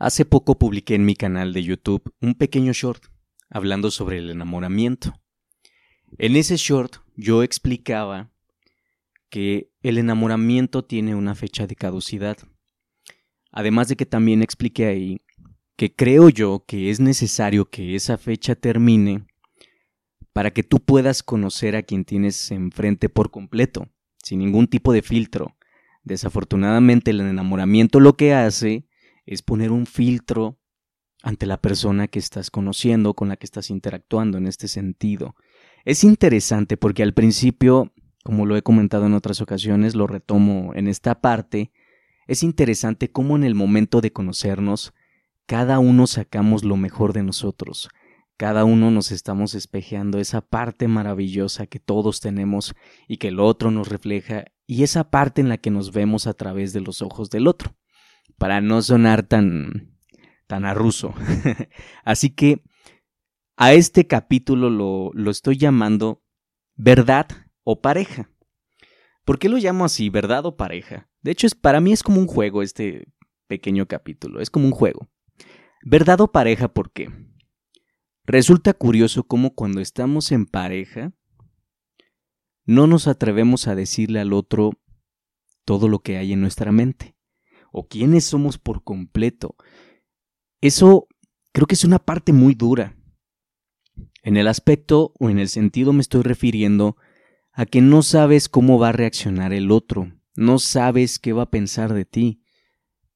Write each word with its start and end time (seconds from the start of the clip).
Hace 0.00 0.24
poco 0.24 0.58
publiqué 0.58 0.94
en 0.94 1.04
mi 1.04 1.14
canal 1.14 1.52
de 1.52 1.62
YouTube 1.62 2.14
un 2.22 2.34
pequeño 2.34 2.72
short 2.72 3.04
hablando 3.50 3.90
sobre 3.90 4.16
el 4.16 4.30
enamoramiento. 4.30 5.12
En 6.16 6.36
ese 6.36 6.56
short 6.56 6.96
yo 7.16 7.42
explicaba 7.42 8.32
que 9.28 9.70
el 9.82 9.98
enamoramiento 9.98 10.86
tiene 10.86 11.14
una 11.14 11.34
fecha 11.34 11.66
de 11.66 11.76
caducidad. 11.76 12.38
Además 13.52 13.88
de 13.88 13.96
que 13.96 14.06
también 14.06 14.40
expliqué 14.40 14.86
ahí 14.86 15.20
que 15.76 15.94
creo 15.94 16.30
yo 16.30 16.64
que 16.66 16.88
es 16.88 16.98
necesario 16.98 17.68
que 17.68 17.94
esa 17.94 18.16
fecha 18.16 18.54
termine 18.54 19.26
para 20.32 20.50
que 20.50 20.62
tú 20.62 20.80
puedas 20.80 21.22
conocer 21.22 21.76
a 21.76 21.82
quien 21.82 22.06
tienes 22.06 22.50
enfrente 22.52 23.10
por 23.10 23.30
completo, 23.30 23.86
sin 24.24 24.38
ningún 24.38 24.66
tipo 24.66 24.94
de 24.94 25.02
filtro. 25.02 25.58
Desafortunadamente 26.04 27.10
el 27.10 27.20
enamoramiento 27.20 28.00
lo 28.00 28.16
que 28.16 28.32
hace 28.32 28.86
es 29.30 29.42
poner 29.42 29.70
un 29.70 29.86
filtro 29.86 30.58
ante 31.22 31.46
la 31.46 31.60
persona 31.60 32.08
que 32.08 32.18
estás 32.18 32.50
conociendo, 32.50 33.14
con 33.14 33.28
la 33.28 33.36
que 33.36 33.46
estás 33.46 33.70
interactuando 33.70 34.38
en 34.38 34.48
este 34.48 34.66
sentido. 34.66 35.36
Es 35.84 36.02
interesante 36.02 36.76
porque 36.76 37.04
al 37.04 37.14
principio, 37.14 37.92
como 38.24 38.44
lo 38.44 38.56
he 38.56 38.62
comentado 38.62 39.06
en 39.06 39.14
otras 39.14 39.40
ocasiones, 39.40 39.94
lo 39.94 40.08
retomo 40.08 40.72
en 40.74 40.88
esta 40.88 41.20
parte, 41.20 41.70
es 42.26 42.42
interesante 42.42 43.12
cómo 43.12 43.36
en 43.36 43.44
el 43.44 43.54
momento 43.54 44.00
de 44.00 44.12
conocernos, 44.12 44.94
cada 45.46 45.78
uno 45.78 46.08
sacamos 46.08 46.64
lo 46.64 46.76
mejor 46.76 47.12
de 47.12 47.22
nosotros, 47.22 47.88
cada 48.36 48.64
uno 48.64 48.90
nos 48.90 49.12
estamos 49.12 49.54
espejeando 49.54 50.18
esa 50.18 50.40
parte 50.40 50.88
maravillosa 50.88 51.66
que 51.66 51.78
todos 51.78 52.18
tenemos 52.20 52.74
y 53.06 53.18
que 53.18 53.28
el 53.28 53.38
otro 53.38 53.70
nos 53.70 53.88
refleja, 53.88 54.46
y 54.66 54.82
esa 54.82 55.08
parte 55.08 55.40
en 55.40 55.48
la 55.48 55.58
que 55.58 55.70
nos 55.70 55.92
vemos 55.92 56.26
a 56.26 56.34
través 56.34 56.72
de 56.72 56.80
los 56.80 57.00
ojos 57.00 57.30
del 57.30 57.46
otro, 57.46 57.76
para 58.40 58.62
no 58.62 58.80
sonar 58.80 59.22
tan 59.22 59.98
tan 60.46 60.64
a 60.64 60.72
ruso. 60.72 61.14
Así 62.04 62.30
que 62.30 62.62
a 63.56 63.74
este 63.74 64.06
capítulo 64.06 64.70
lo, 64.70 65.10
lo 65.12 65.30
estoy 65.30 65.58
llamando 65.58 66.24
verdad 66.74 67.28
o 67.64 67.82
pareja. 67.82 68.30
¿Por 69.26 69.38
qué 69.38 69.50
lo 69.50 69.58
llamo 69.58 69.84
así, 69.84 70.08
verdad 70.08 70.46
o 70.46 70.56
pareja? 70.56 71.10
De 71.20 71.30
hecho, 71.30 71.46
es, 71.46 71.54
para 71.54 71.80
mí 71.82 71.92
es 71.92 72.02
como 72.02 72.18
un 72.18 72.26
juego 72.26 72.62
este 72.62 73.12
pequeño 73.46 73.86
capítulo, 73.86 74.40
es 74.40 74.48
como 74.48 74.64
un 74.64 74.72
juego. 74.72 75.10
¿Verdad 75.84 76.22
o 76.22 76.32
pareja 76.32 76.72
por 76.72 76.90
qué? 76.90 77.10
Resulta 78.24 78.72
curioso 78.72 79.24
cómo 79.24 79.54
cuando 79.54 79.82
estamos 79.82 80.32
en 80.32 80.46
pareja 80.46 81.12
no 82.64 82.86
nos 82.86 83.06
atrevemos 83.06 83.68
a 83.68 83.74
decirle 83.74 84.18
al 84.18 84.32
otro 84.32 84.72
todo 85.66 85.88
lo 85.88 85.98
que 85.98 86.16
hay 86.16 86.32
en 86.32 86.40
nuestra 86.40 86.72
mente 86.72 87.19
o 87.72 87.86
quiénes 87.88 88.24
somos 88.24 88.58
por 88.58 88.82
completo. 88.84 89.56
Eso 90.60 91.08
creo 91.52 91.66
que 91.66 91.74
es 91.74 91.84
una 91.84 91.98
parte 91.98 92.32
muy 92.32 92.54
dura. 92.54 92.96
En 94.22 94.36
el 94.36 94.48
aspecto 94.48 95.12
o 95.18 95.30
en 95.30 95.38
el 95.38 95.48
sentido 95.48 95.92
me 95.92 96.02
estoy 96.02 96.22
refiriendo 96.22 96.96
a 97.52 97.66
que 97.66 97.80
no 97.80 98.02
sabes 98.02 98.48
cómo 98.48 98.78
va 98.78 98.90
a 98.90 98.92
reaccionar 98.92 99.52
el 99.52 99.70
otro, 99.70 100.12
no 100.36 100.58
sabes 100.58 101.18
qué 101.18 101.32
va 101.32 101.42
a 101.44 101.50
pensar 101.50 101.94
de 101.94 102.04
ti. 102.04 102.42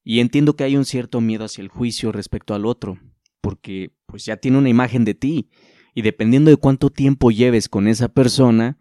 Y 0.03 0.21
entiendo 0.21 0.57
que 0.57 0.65
hay 0.65 0.77
un 0.77 0.85
cierto 0.85 1.21
miedo 1.21 1.45
hacia 1.45 1.63
el 1.63 1.69
juicio 1.69 2.13
respecto 2.13 2.55
al 2.55 2.67
otro, 2.67 2.99
porque 3.41 3.97
pues 4.07 4.25
ya 4.25 4.37
tiene 4.37 4.59
una 4.59 4.69
imagen 4.69 5.05
de 5.05 5.15
ti, 5.15 5.51
y 5.95 6.03
dependiendo 6.03 6.51
de 6.51 6.57
cuánto 6.57 6.91
tiempo 6.91 7.31
lleves 7.31 7.69
con 7.69 7.87
esa 7.87 8.09
persona, 8.09 8.79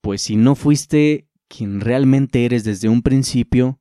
pues 0.00 0.22
si 0.22 0.36
no 0.36 0.54
fuiste 0.54 1.28
quien 1.48 1.80
realmente 1.80 2.44
eres 2.44 2.64
desde 2.64 2.88
un 2.88 3.02
principio, 3.02 3.80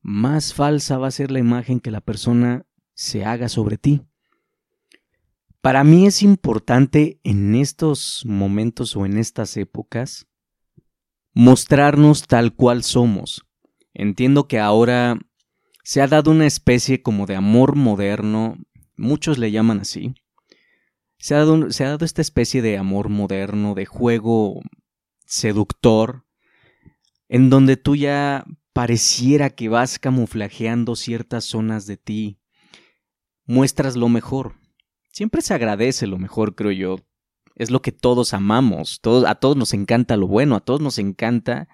más 0.00 0.54
falsa 0.54 0.98
va 0.98 1.08
a 1.08 1.12
ser 1.12 1.30
la 1.30 1.38
imagen 1.38 1.80
que 1.80 1.90
la 1.90 2.00
persona 2.00 2.66
se 2.94 3.24
haga 3.24 3.48
sobre 3.48 3.78
ti. 3.78 4.02
Para 5.60 5.84
mí 5.84 6.06
es 6.06 6.22
importante 6.22 7.20
en 7.22 7.54
estos 7.54 8.22
momentos 8.24 8.96
o 8.96 9.04
en 9.04 9.18
estas 9.18 9.56
épocas 9.56 10.26
mostrarnos 11.34 12.26
tal 12.26 12.54
cual 12.54 12.82
somos. 12.82 13.46
Entiendo 13.92 14.48
que 14.48 14.58
ahora 14.58 15.18
se 15.84 16.00
ha 16.00 16.06
dado 16.06 16.30
una 16.30 16.46
especie 16.46 17.02
como 17.02 17.26
de 17.26 17.36
amor 17.36 17.76
moderno, 17.76 18.56
muchos 18.96 19.38
le 19.38 19.50
llaman 19.50 19.80
así. 19.80 20.14
Se 21.18 21.34
ha 21.34 21.38
dado, 21.38 21.70
se 21.70 21.84
ha 21.84 21.88
dado 21.88 22.04
esta 22.04 22.22
especie 22.22 22.62
de 22.62 22.78
amor 22.78 23.10
moderno, 23.10 23.74
de 23.74 23.84
juego 23.84 24.60
seductor, 25.26 26.24
en 27.28 27.50
donde 27.50 27.76
tú 27.76 27.96
ya 27.96 28.44
pareciera 28.72 29.50
que 29.50 29.68
vas 29.68 29.98
camuflajeando 29.98 30.96
ciertas 30.96 31.44
zonas 31.44 31.86
de 31.86 31.96
ti, 31.96 32.38
muestras 33.44 33.96
lo 33.96 34.08
mejor. 34.08 34.54
Siempre 35.12 35.42
se 35.42 35.54
agradece 35.54 36.06
lo 36.06 36.18
mejor, 36.18 36.54
creo 36.54 36.72
yo. 36.72 36.96
Es 37.56 37.70
lo 37.70 37.82
que 37.82 37.92
todos 37.92 38.32
amamos, 38.32 39.00
a 39.26 39.34
todos 39.34 39.56
nos 39.56 39.74
encanta 39.74 40.16
lo 40.16 40.26
bueno, 40.26 40.56
a 40.56 40.60
todos 40.60 40.80
nos 40.80 40.98
encanta 40.98 41.68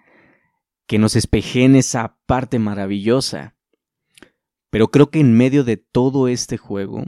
que 0.86 0.98
nos 0.98 1.16
espejen 1.16 1.76
esa 1.76 2.18
parte 2.26 2.58
maravillosa. 2.58 3.56
Pero 4.70 4.88
creo 4.88 5.10
que 5.10 5.20
en 5.20 5.36
medio 5.36 5.64
de 5.64 5.76
todo 5.76 6.28
este 6.28 6.56
juego 6.56 7.04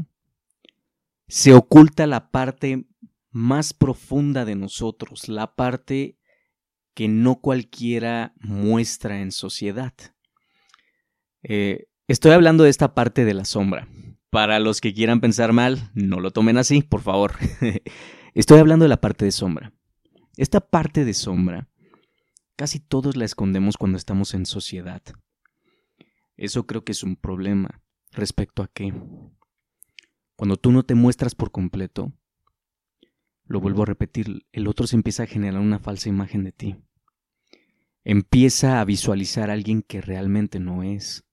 se 1.26 1.54
oculta 1.54 2.06
la 2.06 2.30
parte 2.30 2.86
más 3.30 3.72
profunda 3.72 4.44
de 4.44 4.54
nosotros, 4.54 5.28
la 5.28 5.54
parte 5.54 6.17
que 6.98 7.06
no 7.06 7.36
cualquiera 7.36 8.34
muestra 8.40 9.20
en 9.20 9.30
sociedad. 9.30 9.94
Eh, 11.44 11.86
estoy 12.08 12.32
hablando 12.32 12.64
de 12.64 12.70
esta 12.70 12.92
parte 12.92 13.24
de 13.24 13.34
la 13.34 13.44
sombra. 13.44 13.86
Para 14.30 14.58
los 14.58 14.80
que 14.80 14.92
quieran 14.92 15.20
pensar 15.20 15.52
mal, 15.52 15.92
no 15.94 16.18
lo 16.18 16.32
tomen 16.32 16.58
así, 16.58 16.82
por 16.82 17.02
favor. 17.02 17.36
estoy 18.34 18.58
hablando 18.58 18.84
de 18.84 18.88
la 18.88 19.00
parte 19.00 19.24
de 19.24 19.30
sombra. 19.30 19.72
Esta 20.36 20.58
parte 20.58 21.04
de 21.04 21.14
sombra, 21.14 21.68
casi 22.56 22.80
todos 22.80 23.16
la 23.16 23.26
escondemos 23.26 23.76
cuando 23.76 23.96
estamos 23.96 24.34
en 24.34 24.44
sociedad. 24.44 25.02
Eso 26.36 26.66
creo 26.66 26.82
que 26.82 26.90
es 26.90 27.04
un 27.04 27.14
problema. 27.14 27.80
¿Respecto 28.10 28.60
a 28.64 28.66
qué? 28.74 28.92
Cuando 30.34 30.56
tú 30.56 30.72
no 30.72 30.82
te 30.82 30.96
muestras 30.96 31.36
por 31.36 31.52
completo, 31.52 32.12
lo 33.44 33.60
vuelvo 33.60 33.84
a 33.84 33.86
repetir, 33.86 34.48
el 34.50 34.66
otro 34.66 34.88
se 34.88 34.96
empieza 34.96 35.22
a 35.22 35.26
generar 35.26 35.60
una 35.60 35.78
falsa 35.78 36.08
imagen 36.08 36.42
de 36.42 36.50
ti 36.50 36.76
empieza 38.08 38.80
a 38.80 38.86
visualizar 38.86 39.50
a 39.50 39.52
alguien 39.52 39.82
que 39.82 40.00
realmente 40.00 40.58
no 40.60 40.82
es. 40.82 41.24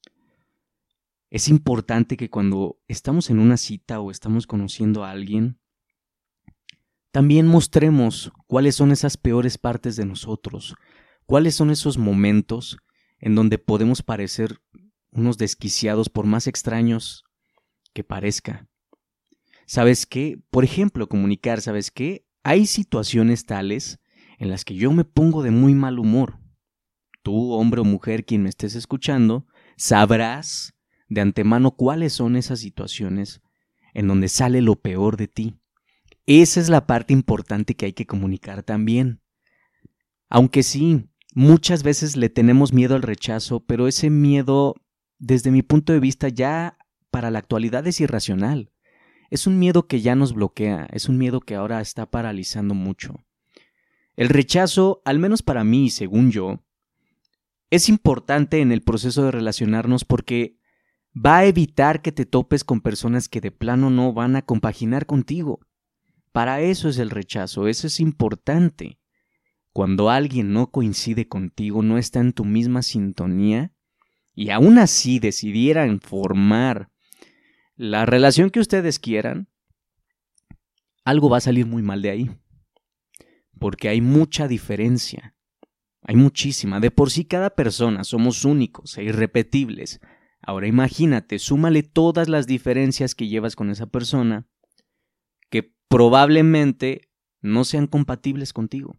Es 1.30 1.48
importante 1.48 2.18
que 2.18 2.30
cuando 2.30 2.82
estamos 2.90 3.30
en 3.30 3.40
una 3.40 3.56
cita 3.56 4.02
o 4.02 4.12
estamos 4.12 4.46
conociendo 4.46 5.06
a 5.06 5.12
alguien, 5.12 5.58
también 7.12 7.48
mostremos 7.48 8.34
cuáles 8.46 8.76
son 8.76 8.92
esas 8.92 9.16
peores 9.16 9.58
partes 9.58 9.96
de 9.96 10.06
nosotros, 10.06 10.76
cuáles 11.26 11.56
son 11.56 11.72
esos 11.72 11.98
momentos 11.98 12.78
en 13.20 13.36
donde 13.36 13.58
podemos 13.58 14.02
parecer 14.02 14.60
unos 15.12 15.38
desquiciados 15.38 16.10
por 16.10 16.26
más 16.26 16.46
extraños 16.46 17.24
que 17.94 18.04
parezca. 18.04 18.68
¿Sabes 19.66 20.06
qué? 20.06 20.42
Por 20.50 20.66
ejemplo, 20.66 21.08
comunicar, 21.08 21.62
¿sabes 21.62 21.90
qué? 21.90 22.28
Hay 22.44 22.66
situaciones 22.66 23.46
tales 23.46 24.02
en 24.40 24.50
las 24.50 24.66
que 24.66 24.76
yo 24.76 24.92
me 24.92 25.06
pongo 25.06 25.42
de 25.42 25.52
muy 25.52 25.74
mal 25.74 26.00
humor 26.00 26.44
tú, 27.26 27.54
hombre 27.54 27.82
o 27.82 27.84
mujer, 27.84 28.24
quien 28.24 28.44
me 28.44 28.50
estés 28.50 28.76
escuchando, 28.76 29.48
sabrás 29.78 30.76
de 31.10 31.22
antemano 31.22 31.72
cuáles 31.72 32.14
son 32.14 32.36
esas 32.36 32.60
situaciones 32.60 33.42
en 33.96 34.08
donde 34.08 34.30
sale 34.30 34.62
lo 34.62 34.76
peor 34.76 35.18
de 35.18 35.28
ti. 35.28 35.56
Esa 36.28 36.60
es 36.60 36.70
la 36.70 36.86
parte 36.86 37.14
importante 37.14 37.76
que 37.76 37.88
hay 37.88 37.94
que 37.94 38.06
comunicar 38.06 38.62
también. 38.62 39.22
Aunque 40.30 40.62
sí, 40.62 41.10
muchas 41.34 41.82
veces 41.82 42.16
le 42.16 42.30
tenemos 42.30 42.74
miedo 42.74 42.94
al 42.94 43.02
rechazo, 43.02 43.66
pero 43.66 43.88
ese 43.88 44.12
miedo, 44.12 44.76
desde 45.18 45.50
mi 45.50 45.64
punto 45.64 45.94
de 45.94 46.00
vista, 46.00 46.30
ya 46.30 46.78
para 47.10 47.32
la 47.32 47.40
actualidad 47.40 47.88
es 47.88 48.02
irracional. 48.02 48.72
Es 49.32 49.48
un 49.48 49.58
miedo 49.58 49.88
que 49.88 50.02
ya 50.02 50.14
nos 50.14 50.34
bloquea, 50.34 50.88
es 50.92 51.10
un 51.10 51.18
miedo 51.18 51.40
que 51.40 51.56
ahora 51.56 51.82
está 51.82 52.06
paralizando 52.06 52.76
mucho. 52.76 53.26
El 54.16 54.30
rechazo, 54.30 55.02
al 55.06 55.18
menos 55.18 55.42
para 55.42 55.64
mí, 55.64 55.90
según 55.90 56.30
yo, 56.30 56.65
es 57.76 57.90
importante 57.90 58.62
en 58.62 58.72
el 58.72 58.82
proceso 58.82 59.24
de 59.24 59.32
relacionarnos 59.32 60.06
porque 60.06 60.58
va 61.16 61.40
a 61.40 61.46
evitar 61.46 62.02
que 62.02 62.12
te 62.12 62.26
topes 62.26 62.64
con 62.64 62.82
personas 62.82 63.30
que 63.30 63.42
de 63.42 63.52
plano 63.52 63.90
no 63.90 64.14
van 64.14 64.36
a 64.36 64.42
compaginar 64.42 65.06
contigo. 65.06 65.60
Para 66.32 66.62
eso 66.62 66.90
es 66.90 66.98
el 66.98 67.10
rechazo, 67.10 67.68
eso 67.68 67.88
es 67.88 68.00
importante. 68.00 69.00
Cuando 69.72 70.10
alguien 70.10 70.54
no 70.54 70.72
coincide 70.72 71.28
contigo, 71.28 71.84
no 71.84 71.98
está 71.98 72.20
en 72.20 72.34
tu 72.34 72.46
misma 72.46 72.82
sintonía, 72.82 73.74
y 74.34 74.50
aún 74.50 74.78
así 74.78 75.20
decidieran 75.20 76.02
formar 76.02 76.90
la 77.76 78.06
relación 78.06 78.50
que 78.50 78.60
ustedes 78.60 79.00
quieran, 79.00 79.48
algo 81.06 81.30
va 81.30 81.38
a 81.38 81.42
salir 81.42 81.66
muy 81.66 81.82
mal 81.82 82.02
de 82.02 82.10
ahí. 82.10 82.32
Porque 83.60 83.88
hay 83.88 84.02
mucha 84.02 84.48
diferencia. 84.48 85.35
Hay 86.08 86.16
muchísima. 86.16 86.80
De 86.80 86.92
por 86.92 87.10
sí 87.10 87.26
cada 87.26 87.50
persona 87.50 88.04
somos 88.04 88.46
únicos 88.46 88.98
e 88.98 89.04
irrepetibles. 89.04 90.00
Ahora 90.42 90.68
imagínate, 90.68 91.40
súmale 91.40 91.82
todas 91.82 92.30
las 92.30 92.46
diferencias 92.46 93.16
que 93.16 93.28
llevas 93.28 93.56
con 93.56 93.72
esa 93.72 93.88
persona 93.88 94.48
que 95.50 95.74
probablemente 95.88 97.10
no 97.42 97.64
sean 97.64 97.88
compatibles 97.88 98.54
contigo. 98.54 98.96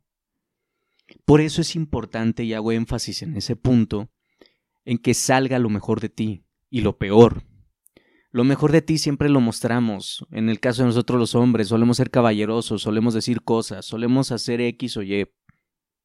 Por 1.24 1.40
eso 1.40 1.60
es 1.60 1.76
importante, 1.76 2.42
y 2.42 2.52
hago 2.52 2.72
énfasis 2.72 3.22
en 3.22 3.36
ese 3.36 3.54
punto, 3.54 4.10
en 4.84 4.98
que 4.98 5.14
salga 5.14 5.60
lo 5.60 5.70
mejor 5.70 6.00
de 6.00 6.08
ti 6.08 6.44
y 6.68 6.80
lo 6.80 6.98
peor. 6.98 7.44
Lo 8.32 8.42
mejor 8.42 8.72
de 8.72 8.82
ti 8.82 8.98
siempre 8.98 9.28
lo 9.28 9.40
mostramos. 9.40 10.26
En 10.32 10.48
el 10.48 10.58
caso 10.58 10.82
de 10.82 10.88
nosotros 10.88 11.20
los 11.20 11.36
hombres, 11.36 11.68
solemos 11.68 11.98
ser 11.98 12.10
caballerosos, 12.10 12.82
solemos 12.82 13.14
decir 13.14 13.42
cosas, 13.42 13.86
solemos 13.86 14.32
hacer 14.32 14.60
X 14.60 14.96
o 14.96 15.02
Y, 15.02 15.28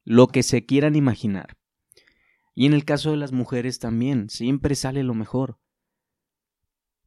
lo 0.04 0.28
que 0.28 0.42
se 0.42 0.64
quieran 0.66 0.96
imaginar. 0.96 1.56
Y 2.54 2.66
en 2.66 2.74
el 2.74 2.84
caso 2.84 3.10
de 3.10 3.16
las 3.16 3.32
mujeres 3.32 3.78
también, 3.78 4.28
siempre 4.28 4.74
sale 4.74 5.02
lo 5.02 5.14
mejor. 5.14 5.58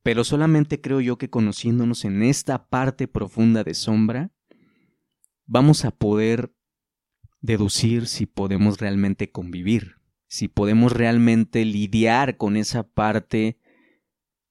Pero 0.02 0.24
solamente 0.24 0.82
creo 0.82 1.02
yo 1.02 1.18
que 1.18 1.30
conociéndonos 1.30 2.06
en 2.06 2.24
esta 2.24 2.68
parte 2.68 3.08
profunda 3.08 3.64
de 3.64 3.74
sombra, 3.74 4.32
vamos 5.46 5.86
a 5.86 5.92
poder 5.92 6.54
deducir 7.42 8.08
si 8.08 8.26
podemos 8.26 8.80
realmente 8.80 9.32
convivir, 9.32 9.96
si 10.28 10.48
podemos 10.48 10.92
realmente 10.92 11.64
lidiar 11.64 12.38
con 12.38 12.58
esa 12.58 12.88
parte 12.88 13.60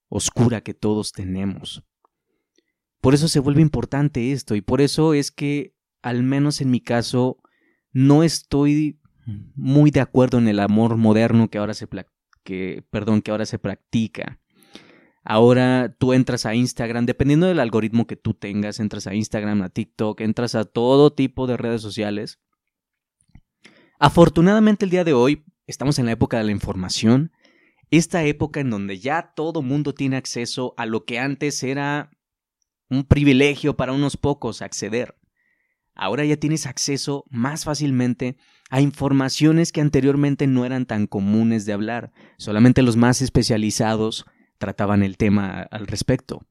oscura 0.09 0.61
que 0.61 0.75
todos 0.75 1.13
tenemos. 1.13 1.85
Por 3.01 3.15
eso 3.15 3.29
se 3.29 3.41
vuelve 3.41 3.61
importante 3.61 4.33
esto 4.33 4.55
y 4.55 4.61
por 4.61 4.81
eso 4.81 5.13
es 5.13 5.31
que, 5.31 5.75
al 6.03 6.23
menos 6.23 6.61
en 6.61 6.71
mi 6.71 6.81
caso, 6.81 7.39
no 7.95 8.23
estoy 8.23 9.01
muy 9.55 9.91
de 9.91 10.01
acuerdo 10.01 10.37
en 10.37 10.49
el 10.49 10.61
amor 10.61 10.97
moderno 10.97 11.49
que 11.49 11.59
ahora 11.59 11.73
se, 11.73 11.89
que, 12.43 12.85
perdón, 12.91 13.23
que 13.23 13.31
ahora 13.31 13.47
se 13.47 13.59
practica. 13.59 14.41
Ahora 15.23 15.95
tú 15.99 16.13
entras 16.13 16.45
a 16.45 16.55
Instagram, 16.55 17.07
dependiendo 17.07 17.47
del 17.47 17.61
algoritmo 17.61 18.07
que 18.07 18.17
tú 18.17 18.35
tengas, 18.35 18.79
entras 18.79 19.07
a 19.07 19.15
Instagram, 19.15 19.63
a 19.63 19.71
TikTok, 19.71 20.21
entras 20.21 20.55
a 20.55 20.65
todo 20.65 21.15
tipo 21.15 21.47
de 21.47 21.57
redes 21.57 21.81
sociales. 21.81 22.41
Afortunadamente 23.99 24.85
el 24.85 24.91
día 24.91 25.05
de 25.05 25.15
hoy 25.15 25.45
estamos 25.67 25.99
en 25.99 26.07
la 26.07 26.13
época 26.13 26.37
de 26.37 26.45
la 26.45 26.51
información, 26.51 27.33
esta 27.91 28.25
época 28.25 28.61
en 28.61 28.71
donde 28.71 28.99
ya 28.99 29.33
todo 29.35 29.63
mundo 29.63 29.95
tiene 29.95 30.17
acceso 30.17 30.75
a 30.77 30.85
lo 30.85 31.05
que 31.05 31.21
antes 31.21 31.63
era 31.63 32.11
un 32.91 33.05
privilegio 33.05 33.77
para 33.77 33.93
unos 33.93 34.17
pocos 34.17 34.61
acceder. 34.63 35.15
Ahora 35.95 36.25
ya 36.25 36.37
tienes 36.37 36.67
acceso 36.67 37.25
más 37.31 37.65
fácilmente 37.65 38.37
a 38.71 38.81
informaciones 38.81 39.71
que 39.73 39.81
anteriormente 39.81 40.47
no 40.47 40.65
eran 40.65 40.87
tan 40.87 41.07
comunes 41.07 41.67
de 41.67 41.73
hablar. 41.73 42.13
Solamente 42.37 42.83
los 42.83 42.97
más 42.97 43.23
especializados 43.23 44.27
trataban 44.59 45.03
el 45.03 45.17
tema 45.17 45.63
al 45.71 45.87
respecto. 45.87 46.47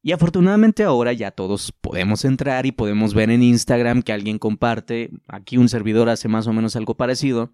Y 0.00 0.12
afortunadamente 0.12 0.84
ahora 0.84 1.12
ya 1.12 1.30
todos 1.32 1.72
podemos 1.72 2.24
entrar 2.24 2.64
y 2.64 2.72
podemos 2.72 3.14
ver 3.14 3.30
en 3.30 3.42
Instagram 3.42 4.02
que 4.02 4.12
alguien 4.12 4.38
comparte, 4.38 5.10
aquí 5.26 5.58
un 5.58 5.68
servidor 5.68 6.08
hace 6.08 6.28
más 6.28 6.46
o 6.46 6.52
menos 6.52 6.76
algo 6.76 6.96
parecido, 6.96 7.52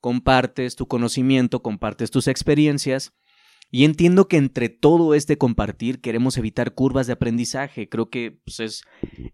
compartes 0.00 0.74
tu 0.74 0.88
conocimiento, 0.88 1.62
compartes 1.62 2.10
tus 2.10 2.28
experiencias 2.28 3.12
y 3.70 3.84
entiendo 3.84 4.28
que 4.28 4.36
entre 4.36 4.68
todo 4.68 5.14
este 5.14 5.38
compartir 5.38 6.00
queremos 6.00 6.38
evitar 6.38 6.74
curvas 6.74 7.06
de 7.06 7.14
aprendizaje. 7.14 7.88
Creo 7.88 8.10
que 8.10 8.38
pues, 8.44 8.60
es, 8.60 8.82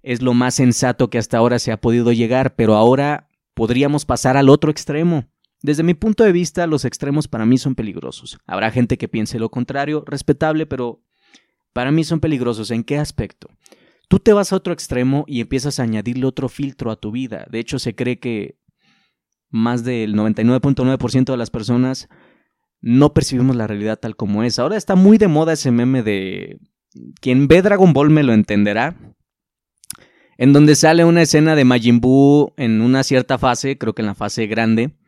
es 0.03 0.23
lo 0.23 0.35
más 0.35 0.55
sensato 0.55 1.11
que 1.11 1.19
hasta 1.19 1.39
ahora 1.39 1.59
se 1.59 1.73
ha 1.73 1.81
podido 1.81 2.13
llegar, 2.13 2.55
pero 2.57 2.75
ahora 2.75 3.29
podríamos 3.55 4.05
pasar 4.05 4.37
al 4.37 4.49
otro 4.49 4.71
extremo. 4.71 5.27
Desde 5.63 5.85
mi 5.85 5.95
punto 5.95 6.25
de 6.25 6.33
vista, 6.33 6.67
los 6.67 6.85
extremos 6.85 7.29
para 7.29 7.47
mí 7.47 7.57
son 7.57 7.75
peligrosos. 7.75 8.39
Habrá 8.47 8.71
gente 8.71 8.99
que 8.99 9.09
piense 9.09 9.39
lo 9.39 9.51
contrario, 9.51 10.03
respetable, 10.07 10.67
pero 10.67 11.03
para 11.73 11.93
mí 11.93 12.03
son 12.03 12.19
peligrosos. 12.19 12.71
¿En 12.71 12.83
qué 12.83 12.99
aspecto? 12.99 13.49
Tú 14.09 14.19
te 14.19 14.33
vas 14.33 14.53
a 14.53 14.57
otro 14.57 14.73
extremo 14.73 15.25
y 15.29 15.41
empiezas 15.41 15.79
a 15.79 15.85
añadirle 15.85 16.27
otro 16.27 16.49
filtro 16.49 16.91
a 16.91 16.97
tu 16.97 17.13
vida. 17.13 17.47
De 17.51 17.61
hecho, 17.61 17.79
se 17.79 17.95
cree 17.95 18.19
que 18.19 18.59
más 19.51 19.85
del 19.85 20.15
99.9% 20.15 21.31
de 21.31 21.37
las 21.37 21.51
personas 21.51 22.09
no 22.83 23.15
percibimos 23.15 23.57
la 23.57 23.69
realidad 23.69 23.99
tal 23.99 24.17
como 24.17 24.43
es. 24.43 24.59
Ahora 24.59 24.77
está 24.77 24.97
muy 24.97 25.17
de 25.17 25.29
moda 25.29 25.55
ese 25.55 25.71
meme 25.71 26.03
de... 26.03 26.59
Quien 27.21 27.49
ve 27.49 27.63
Dragon 27.63 27.93
Ball 27.93 28.11
me 28.11 28.25
lo 28.25 28.35
entenderá. 28.35 28.97
En 30.37 30.53
donde 30.53 30.75
sale 30.75 31.05
una 31.05 31.23
escena 31.23 31.55
de 31.55 31.65
Majin 31.65 32.01
Buu 32.01 32.53
en 32.57 32.81
una 32.81 33.05
cierta 33.05 33.39
fase, 33.39 33.79
creo 33.79 33.95
que 33.95 34.03
en 34.03 34.07
la 34.07 34.15
fase 34.15 34.47
grande. 34.47 34.99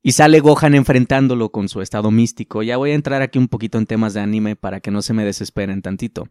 Y 0.00 0.12
sale 0.12 0.38
Gohan 0.38 0.74
enfrentándolo 0.74 1.50
con 1.50 1.68
su 1.68 1.82
estado 1.82 2.10
místico. 2.12 2.62
Ya 2.62 2.76
voy 2.76 2.92
a 2.92 2.94
entrar 2.94 3.20
aquí 3.20 3.38
un 3.38 3.48
poquito 3.48 3.76
en 3.76 3.86
temas 3.86 4.14
de 4.14 4.20
anime 4.20 4.54
para 4.54 4.80
que 4.80 4.92
no 4.92 5.02
se 5.02 5.12
me 5.12 5.24
desesperen 5.24 5.82
tantito. 5.82 6.28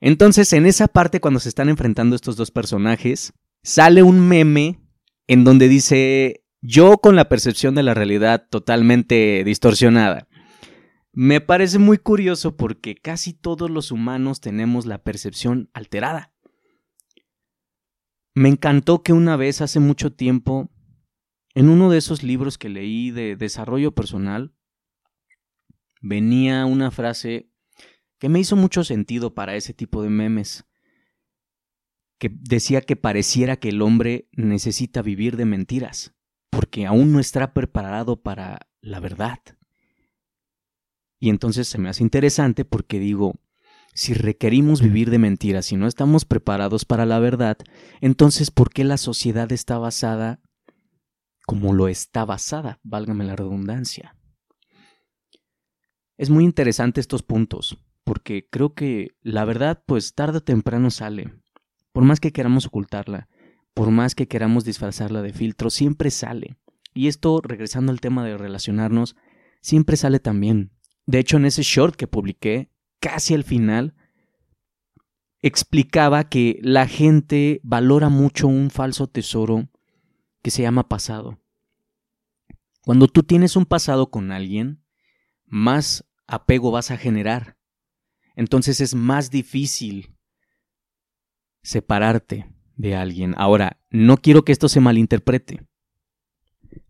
Entonces, 0.00 0.52
en 0.52 0.66
esa 0.66 0.88
parte, 0.88 1.20
cuando 1.20 1.40
se 1.40 1.48
están 1.48 1.68
enfrentando 1.68 2.16
estos 2.16 2.36
dos 2.36 2.50
personajes, 2.50 3.32
sale 3.62 4.02
un 4.02 4.26
meme 4.26 4.80
en 5.28 5.44
donde 5.44 5.68
dice 5.68 6.44
yo 6.60 6.98
con 6.98 7.16
la 7.16 7.28
percepción 7.28 7.74
de 7.74 7.82
la 7.82 7.94
realidad 7.94 8.46
totalmente 8.48 9.42
distorsionada. 9.44 10.28
Me 11.12 11.40
parece 11.40 11.78
muy 11.78 11.98
curioso 11.98 12.56
porque 12.56 12.94
casi 12.94 13.32
todos 13.32 13.70
los 13.70 13.90
humanos 13.90 14.40
tenemos 14.40 14.86
la 14.86 15.02
percepción 15.02 15.70
alterada. 15.72 16.32
Me 18.34 18.48
encantó 18.48 19.02
que 19.02 19.12
una 19.12 19.36
vez 19.36 19.60
hace 19.60 19.80
mucho 19.80 20.12
tiempo, 20.12 20.70
en 21.54 21.68
uno 21.68 21.90
de 21.90 21.98
esos 21.98 22.22
libros 22.22 22.58
que 22.58 22.68
leí 22.68 23.10
de 23.10 23.36
desarrollo 23.36 23.92
personal, 23.92 24.54
venía 26.00 26.66
una 26.66 26.90
frase 26.90 27.50
que 28.18 28.28
me 28.28 28.38
hizo 28.38 28.54
mucho 28.54 28.84
sentido 28.84 29.34
para 29.34 29.56
ese 29.56 29.74
tipo 29.74 30.02
de 30.02 30.10
memes, 30.10 30.66
que 32.18 32.30
decía 32.32 32.80
que 32.80 32.96
pareciera 32.96 33.56
que 33.56 33.70
el 33.70 33.82
hombre 33.82 34.28
necesita 34.32 35.02
vivir 35.02 35.36
de 35.36 35.44
mentiras 35.44 36.17
porque 36.58 36.86
aún 36.86 37.12
no 37.12 37.20
está 37.20 37.54
preparado 37.54 38.20
para 38.20 38.66
la 38.80 38.98
verdad. 38.98 39.38
Y 41.20 41.30
entonces 41.30 41.68
se 41.68 41.78
me 41.78 41.88
hace 41.88 42.02
interesante 42.02 42.64
porque 42.64 42.98
digo, 42.98 43.36
si 43.94 44.12
requerimos 44.12 44.82
vivir 44.82 45.08
de 45.10 45.20
mentiras 45.20 45.70
y 45.70 45.76
no 45.76 45.86
estamos 45.86 46.24
preparados 46.24 46.84
para 46.84 47.06
la 47.06 47.20
verdad, 47.20 47.58
entonces 48.00 48.50
¿por 48.50 48.70
qué 48.70 48.82
la 48.82 48.96
sociedad 48.96 49.52
está 49.52 49.78
basada 49.78 50.40
como 51.46 51.72
lo 51.72 51.86
está 51.86 52.24
basada, 52.24 52.80
válgame 52.82 53.22
la 53.22 53.36
redundancia? 53.36 54.16
Es 56.16 56.28
muy 56.28 56.42
interesante 56.42 57.00
estos 57.00 57.22
puntos, 57.22 57.78
porque 58.02 58.48
creo 58.50 58.74
que 58.74 59.16
la 59.22 59.44
verdad 59.44 59.84
pues 59.86 60.12
tarde 60.12 60.38
o 60.38 60.42
temprano 60.42 60.90
sale, 60.90 61.32
por 61.92 62.02
más 62.02 62.18
que 62.18 62.32
queramos 62.32 62.66
ocultarla, 62.66 63.28
por 63.78 63.92
más 63.92 64.16
que 64.16 64.26
queramos 64.26 64.64
disfrazarla 64.64 65.22
de 65.22 65.32
filtro, 65.32 65.70
siempre 65.70 66.10
sale. 66.10 66.56
Y 66.94 67.06
esto, 67.06 67.40
regresando 67.40 67.92
al 67.92 68.00
tema 68.00 68.24
de 68.24 68.36
relacionarnos, 68.36 69.14
siempre 69.60 69.96
sale 69.96 70.18
también. 70.18 70.72
De 71.06 71.20
hecho, 71.20 71.36
en 71.36 71.44
ese 71.44 71.62
short 71.62 71.94
que 71.94 72.08
publiqué, 72.08 72.72
casi 72.98 73.34
al 73.34 73.44
final, 73.44 73.94
explicaba 75.42 76.28
que 76.28 76.58
la 76.60 76.88
gente 76.88 77.60
valora 77.62 78.08
mucho 78.08 78.48
un 78.48 78.70
falso 78.70 79.06
tesoro 79.06 79.68
que 80.42 80.50
se 80.50 80.62
llama 80.62 80.88
pasado. 80.88 81.38
Cuando 82.82 83.06
tú 83.06 83.22
tienes 83.22 83.54
un 83.54 83.64
pasado 83.64 84.10
con 84.10 84.32
alguien, 84.32 84.82
más 85.46 86.04
apego 86.26 86.72
vas 86.72 86.90
a 86.90 86.96
generar. 86.96 87.56
Entonces 88.34 88.80
es 88.80 88.96
más 88.96 89.30
difícil 89.30 90.16
separarte 91.62 92.57
de 92.78 92.94
alguien. 92.94 93.34
Ahora, 93.36 93.78
no 93.90 94.16
quiero 94.16 94.44
que 94.44 94.52
esto 94.52 94.70
se 94.70 94.80
malinterprete. 94.80 95.66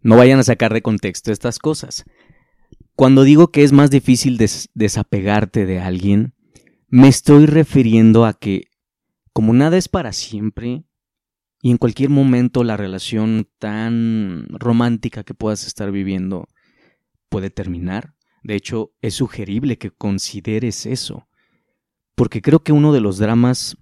No 0.01 0.17
vayan 0.17 0.39
a 0.39 0.45
sacar 0.45 0.73
de 0.73 0.83
contexto 0.83 1.33
estas 1.33 1.59
cosas. 1.59 2.05
Cuando 2.95 3.25
digo 3.25 3.51
que 3.51 3.65
es 3.65 3.73
más 3.73 3.91
difícil 3.91 4.39
desapegarte 4.75 5.67
de 5.67 5.81
alguien, 5.81 6.35
me 6.89 7.09
estoy 7.09 7.47
refiriendo 7.47 8.25
a 8.25 8.35
que, 8.35 8.65
como 9.33 9.53
nada 9.53 9.77
es 9.77 9.89
para 9.89 10.13
siempre, 10.13 10.85
y 11.61 11.71
en 11.71 11.79
cualquier 11.79 12.11
momento 12.11 12.65
la 12.65 12.77
relación 12.77 13.49
tan 13.59 14.47
romántica 14.51 15.25
que 15.25 15.35
puedas 15.35 15.67
estar 15.67 15.91
viviendo 15.91 16.49
puede 17.29 17.51
terminar. 17.51 18.15
De 18.43 18.55
hecho, 18.55 18.93
es 19.01 19.15
sugerible 19.15 19.79
que 19.79 19.91
consideres 19.91 20.87
eso, 20.87 21.29
porque 22.15 22.43
creo 22.43 22.61
que 22.61 22.73
uno 22.73 22.93
de 22.93 23.01
los 23.01 23.19
dramas 23.19 23.77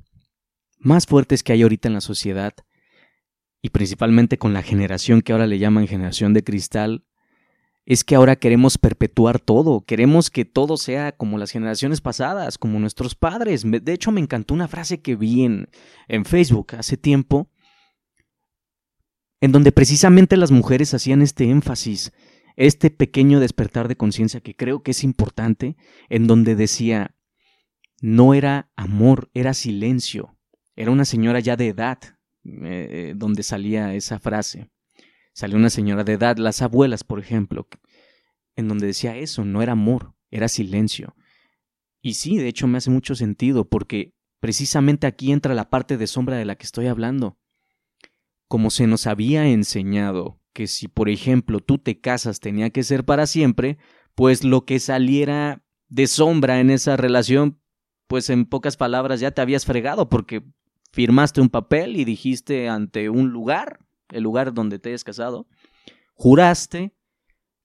más 0.78 1.06
fuertes 1.06 1.42
que 1.42 1.52
hay 1.52 1.62
ahorita 1.62 1.88
en 1.88 1.94
la 1.94 2.00
sociedad, 2.00 2.54
y 3.62 3.70
principalmente 3.70 4.38
con 4.38 4.52
la 4.52 4.62
generación 4.62 5.22
que 5.22 5.32
ahora 5.32 5.46
le 5.46 5.58
llaman 5.58 5.88
generación 5.88 6.34
de 6.34 6.44
cristal, 6.44 7.04
es 7.84 8.04
que 8.04 8.16
ahora 8.16 8.36
queremos 8.36 8.78
perpetuar 8.78 9.38
todo, 9.38 9.84
queremos 9.84 10.30
que 10.30 10.44
todo 10.44 10.76
sea 10.76 11.12
como 11.12 11.38
las 11.38 11.52
generaciones 11.52 12.00
pasadas, 12.00 12.58
como 12.58 12.80
nuestros 12.80 13.14
padres. 13.14 13.64
De 13.64 13.92
hecho, 13.92 14.10
me 14.10 14.20
encantó 14.20 14.54
una 14.54 14.66
frase 14.66 15.00
que 15.00 15.14
vi 15.14 15.44
en, 15.44 15.68
en 16.08 16.24
Facebook 16.24 16.74
hace 16.76 16.96
tiempo, 16.96 17.48
en 19.40 19.52
donde 19.52 19.70
precisamente 19.70 20.36
las 20.36 20.50
mujeres 20.50 20.94
hacían 20.94 21.22
este 21.22 21.48
énfasis 21.48 22.12
este 22.56 22.90
pequeño 22.90 23.38
despertar 23.38 23.86
de 23.86 23.96
conciencia 23.96 24.40
que 24.40 24.56
creo 24.56 24.82
que 24.82 24.90
es 24.90 25.04
importante, 25.04 25.76
en 26.08 26.26
donde 26.26 26.56
decía, 26.56 27.14
no 28.00 28.34
era 28.34 28.70
amor, 28.76 29.30
era 29.34 29.54
silencio. 29.54 30.35
Era 30.76 30.90
una 30.90 31.04
señora 31.04 31.40
ya 31.40 31.56
de 31.56 31.68
edad, 31.68 31.98
eh, 32.44 33.14
donde 33.16 33.42
salía 33.42 33.94
esa 33.94 34.18
frase. 34.18 34.70
Salió 35.32 35.56
una 35.56 35.70
señora 35.70 36.04
de 36.04 36.12
edad, 36.12 36.36
las 36.36 36.62
abuelas, 36.62 37.02
por 37.02 37.18
ejemplo, 37.18 37.66
en 38.54 38.68
donde 38.68 38.86
decía 38.86 39.16
eso, 39.16 39.44
no 39.44 39.62
era 39.62 39.72
amor, 39.72 40.14
era 40.30 40.48
silencio. 40.48 41.16
Y 42.00 42.14
sí, 42.14 42.38
de 42.38 42.48
hecho 42.48 42.66
me 42.66 42.78
hace 42.78 42.90
mucho 42.90 43.14
sentido, 43.14 43.68
porque 43.68 44.14
precisamente 44.40 45.06
aquí 45.06 45.32
entra 45.32 45.54
la 45.54 45.68
parte 45.70 45.96
de 45.96 46.06
sombra 46.06 46.36
de 46.36 46.44
la 46.44 46.56
que 46.56 46.64
estoy 46.64 46.86
hablando. 46.86 47.38
Como 48.48 48.70
se 48.70 48.86
nos 48.86 49.06
había 49.06 49.48
enseñado 49.48 50.40
que 50.52 50.66
si, 50.66 50.88
por 50.88 51.08
ejemplo, 51.08 51.60
tú 51.60 51.78
te 51.78 52.00
casas 52.00 52.40
tenía 52.40 52.70
que 52.70 52.82
ser 52.82 53.04
para 53.04 53.26
siempre, 53.26 53.76
pues 54.14 54.44
lo 54.44 54.64
que 54.64 54.78
saliera 54.78 55.62
de 55.88 56.06
sombra 56.06 56.60
en 56.60 56.70
esa 56.70 56.96
relación, 56.96 57.60
pues 58.06 58.30
en 58.30 58.46
pocas 58.46 58.76
palabras 58.76 59.20
ya 59.20 59.32
te 59.32 59.42
habías 59.42 59.66
fregado 59.66 60.08
porque 60.08 60.42
firmaste 60.96 61.42
un 61.42 61.50
papel 61.50 61.94
y 61.98 62.06
dijiste 62.06 62.70
ante 62.70 63.10
un 63.10 63.28
lugar, 63.28 63.80
el 64.08 64.22
lugar 64.22 64.54
donde 64.54 64.78
te 64.78 64.88
hayas 64.88 65.04
casado, 65.04 65.46
juraste 66.14 66.96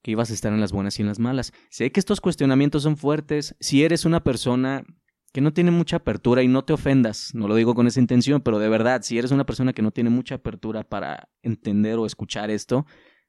que 0.02 0.12
ibas 0.12 0.32
a 0.32 0.34
estar 0.34 0.52
en 0.52 0.60
las 0.60 0.74
buenas 0.74 1.00
y 1.00 1.02
en 1.02 1.08
las 1.08 1.18
malas. 1.18 1.54
Sé 1.70 1.94
que 1.94 2.02
estos 2.02 2.20
cuestionamientos 2.20 2.84
son 2.84 2.98
fuertes. 2.98 3.56
Si 3.62 3.86
eres 3.86 4.04
una 4.04 4.22
persona 4.22 4.84
que 5.32 5.40
no 5.40 5.54
tiene 5.54 5.72
mucha 5.72 5.96
apertura 5.96 6.44
y 6.44 6.50
no 6.50 6.66
te 6.66 6.74
ofendas, 6.74 7.34
no 7.34 7.48
lo 7.48 7.56
digo 7.56 7.74
con 7.74 7.88
esa 7.88 8.02
intención, 8.02 8.42
pero 8.42 8.60
de 8.60 8.68
verdad, 8.68 9.02
si 9.02 9.18
eres 9.18 9.32
una 9.32 9.46
persona 9.46 9.72
que 9.72 9.82
no 9.82 9.92
tiene 9.92 10.10
mucha 10.10 10.36
apertura 10.36 10.84
para 10.84 11.30
entender 11.42 12.00
o 12.00 12.06
escuchar 12.06 12.52
esto, 12.52 12.86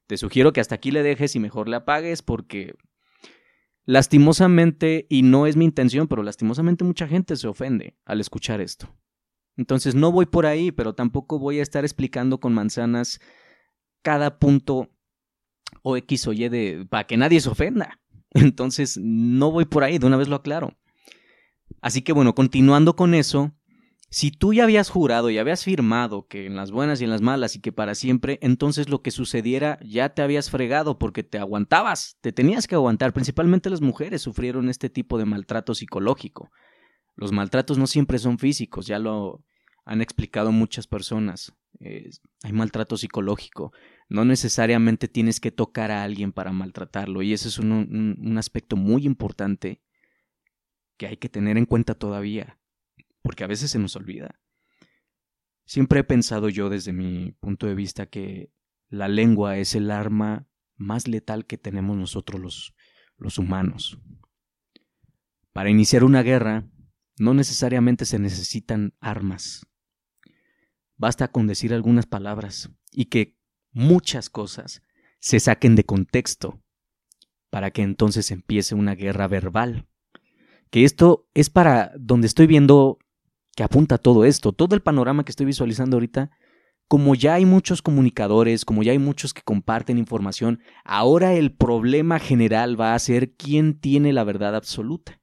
te 0.09 0.17
sugiero 0.17 0.53
que 0.53 0.61
hasta 0.61 0.75
aquí 0.75 0.91
le 0.91 1.05
dejes 1.05 1.37
y 1.37 1.39
mejor 1.39 1.69
le 1.69 1.77
apagues 1.77 2.23
porque 2.23 2.75
lastimosamente, 3.85 5.07
y 5.09 5.23
no 5.23 5.47
es 5.47 5.55
mi 5.55 5.65
intención, 5.65 6.09
pero 6.09 6.25
lastimosamente 6.25 6.83
mucha 6.83 7.07
gente 7.07 7.37
se 7.37 7.47
ofende 7.47 7.97
al 8.05 8.21
escuchar 8.21 8.61
esto. 8.61 8.93
Entonces 9.57 9.95
no 9.95 10.13
voy 10.13 10.27
por 10.27 10.47
ahí, 10.47 10.73
pero 10.73 10.95
tampoco 10.95 11.39
voy 11.39 11.59
a 11.59 11.63
estar 11.63 11.85
explicando 11.85 12.41
con 12.41 12.55
manzanas 12.55 13.21
cada 14.03 14.39
punto 14.39 14.91
o 15.83 15.97
X 15.97 16.27
o 16.27 16.33
Y 16.33 16.49
de 16.49 16.87
para 16.89 17.07
que 17.07 17.17
nadie 17.17 17.41
se 17.41 17.51
ofenda. 17.51 18.01
Entonces 18.31 18.99
no 19.01 19.51
voy 19.51 19.65
por 19.65 19.85
ahí, 19.85 19.99
de 19.99 20.07
una 20.07 20.17
vez 20.17 20.29
lo 20.29 20.37
aclaro. 20.37 20.77
Así 21.81 22.03
que 22.03 22.13
bueno, 22.13 22.35
continuando 22.35 22.97
con 22.97 23.15
eso, 23.15 23.53
si 24.13 24.31
tú 24.31 24.53
ya 24.53 24.65
habías 24.65 24.91
jurado 24.91 25.31
y 25.31 25.39
habías 25.39 25.65
firmado 25.65 26.27
que 26.29 26.45
en 26.47 26.55
las 26.55 26.71
buenas 26.71 27.01
y 27.01 27.05
en 27.05 27.11
las 27.11 27.23
malas 27.23 27.57
y 27.57 27.61
que 27.61 27.73
para 27.73 27.95
siempre, 27.95 28.39
entonces 28.43 28.91
lo 28.91 29.01
que 29.01 29.11
sucediera 29.11 29.79
ya 29.83 30.11
te 30.11 30.21
habías 30.21 30.51
fregado 30.51 30.99
porque 30.99 31.23
te 31.23 31.39
aguantabas, 31.39 32.19
te 32.21 32.31
tenías 32.31 32.67
que 32.67 32.75
aguantar. 32.75 33.15
Principalmente 33.15 33.71
las 33.71 33.81
mujeres 33.81 34.21
sufrieron 34.21 34.69
este 34.69 34.91
tipo 34.91 35.17
de 35.17 35.25
maltrato 35.25 35.75
psicológico. 35.75 36.51
Los 37.15 37.33
maltratos 37.33 37.79
no 37.79 37.87
siempre 37.87 38.19
son 38.19 38.39
físicos, 38.39 38.87
ya 38.87 38.99
lo 38.99 39.45
han 39.85 40.01
explicado 40.01 40.53
muchas 40.53 40.87
personas. 40.87 41.55
hay 41.81 42.53
maltrato 42.53 42.97
psicológico. 42.97 43.73
No 44.09 44.25
necesariamente 44.25 45.09
tienes 45.09 45.41
que 45.41 45.51
tocar 45.51 45.91
a 45.91 46.03
alguien 46.03 46.33
para 46.33 46.53
maltratarlo 46.53 47.23
y 47.23 47.33
ese 47.33 47.49
es 47.49 47.59
un, 47.59 47.73
un 48.19 48.39
aspecto 48.39 48.77
muy 48.77 49.05
importante 49.05 49.83
que 50.97 51.07
hay 51.07 51.17
que 51.17 51.29
tener 51.29 51.59
en 51.59 51.67
cuenta 51.67 51.95
todavía, 51.95 52.61
porque 53.23 53.45
a 53.45 53.49
veces 53.49 53.71
se 53.71 53.79
nos 53.79 53.97
olvida. 53.97 54.41
Siempre 55.65 56.01
he 56.01 56.05
pensado 56.05 56.49
yo 56.49 56.69
desde 56.69 56.93
mi 56.93 57.33
punto 57.41 57.67
de 57.67 57.75
vista 57.75 58.07
que 58.07 58.53
la 58.89 59.09
lengua 59.09 59.57
es 59.57 59.75
el 59.75 59.91
arma 59.91 60.47
más 60.77 61.09
letal 61.09 61.47
que 61.47 61.59
tenemos 61.59 61.97
nosotros 61.97 62.41
los, 62.41 62.75
los 63.17 63.39
humanos. 63.39 63.99
Para 65.53 65.71
iniciar 65.71 66.05
una 66.05 66.23
guerra 66.23 66.69
no 67.19 67.35
necesariamente 67.35 68.05
se 68.05 68.19
necesitan 68.19 68.95
armas. 69.01 69.67
Basta 70.97 71.29
con 71.29 71.47
decir 71.47 71.75
algunas 71.75 72.07
palabras 72.07 72.71
y 72.91 73.07
que 73.07 73.37
muchas 73.73 74.31
cosas 74.31 74.83
se 75.19 75.41
saquen 75.41 75.77
de 75.77 75.85
contexto 75.85 76.63
para 77.51 77.71
que 77.71 77.83
entonces 77.83 78.31
empiece 78.31 78.75
una 78.75 78.95
guerra 78.95 79.29
verbal. 79.29 79.87
Que 80.71 80.85
esto 80.85 81.29
es 81.35 81.51
para 81.51 81.93
donde 81.99 82.27
estoy 82.27 82.47
viendo 82.47 82.99
que 83.55 83.63
apunta 83.63 83.99
todo 83.99 84.25
esto, 84.25 84.53
todo 84.53 84.75
el 84.75 84.83
panorama 84.83 85.25
que 85.25 85.31
estoy 85.33 85.47
visualizando 85.47 85.97
ahorita. 85.97 86.31
Como 86.89 87.15
ya 87.15 87.35
hay 87.35 87.47
muchos 87.47 87.83
comunicadores, 87.83 88.65
como 88.65 88.83
ya 88.83 88.93
hay 88.93 88.99
muchos 88.99 89.33
que 89.33 89.43
comparten 89.43 89.99
información, 89.99 90.61
ahora 90.85 91.35
el 91.35 91.55
problema 91.55 92.19
general 92.19 92.79
va 92.79 92.95
a 92.95 92.99
ser 92.99 93.35
quién 93.35 93.79
tiene 93.79 94.13
la 94.13 94.25
verdad 94.25 94.55
absoluta. 94.55 95.22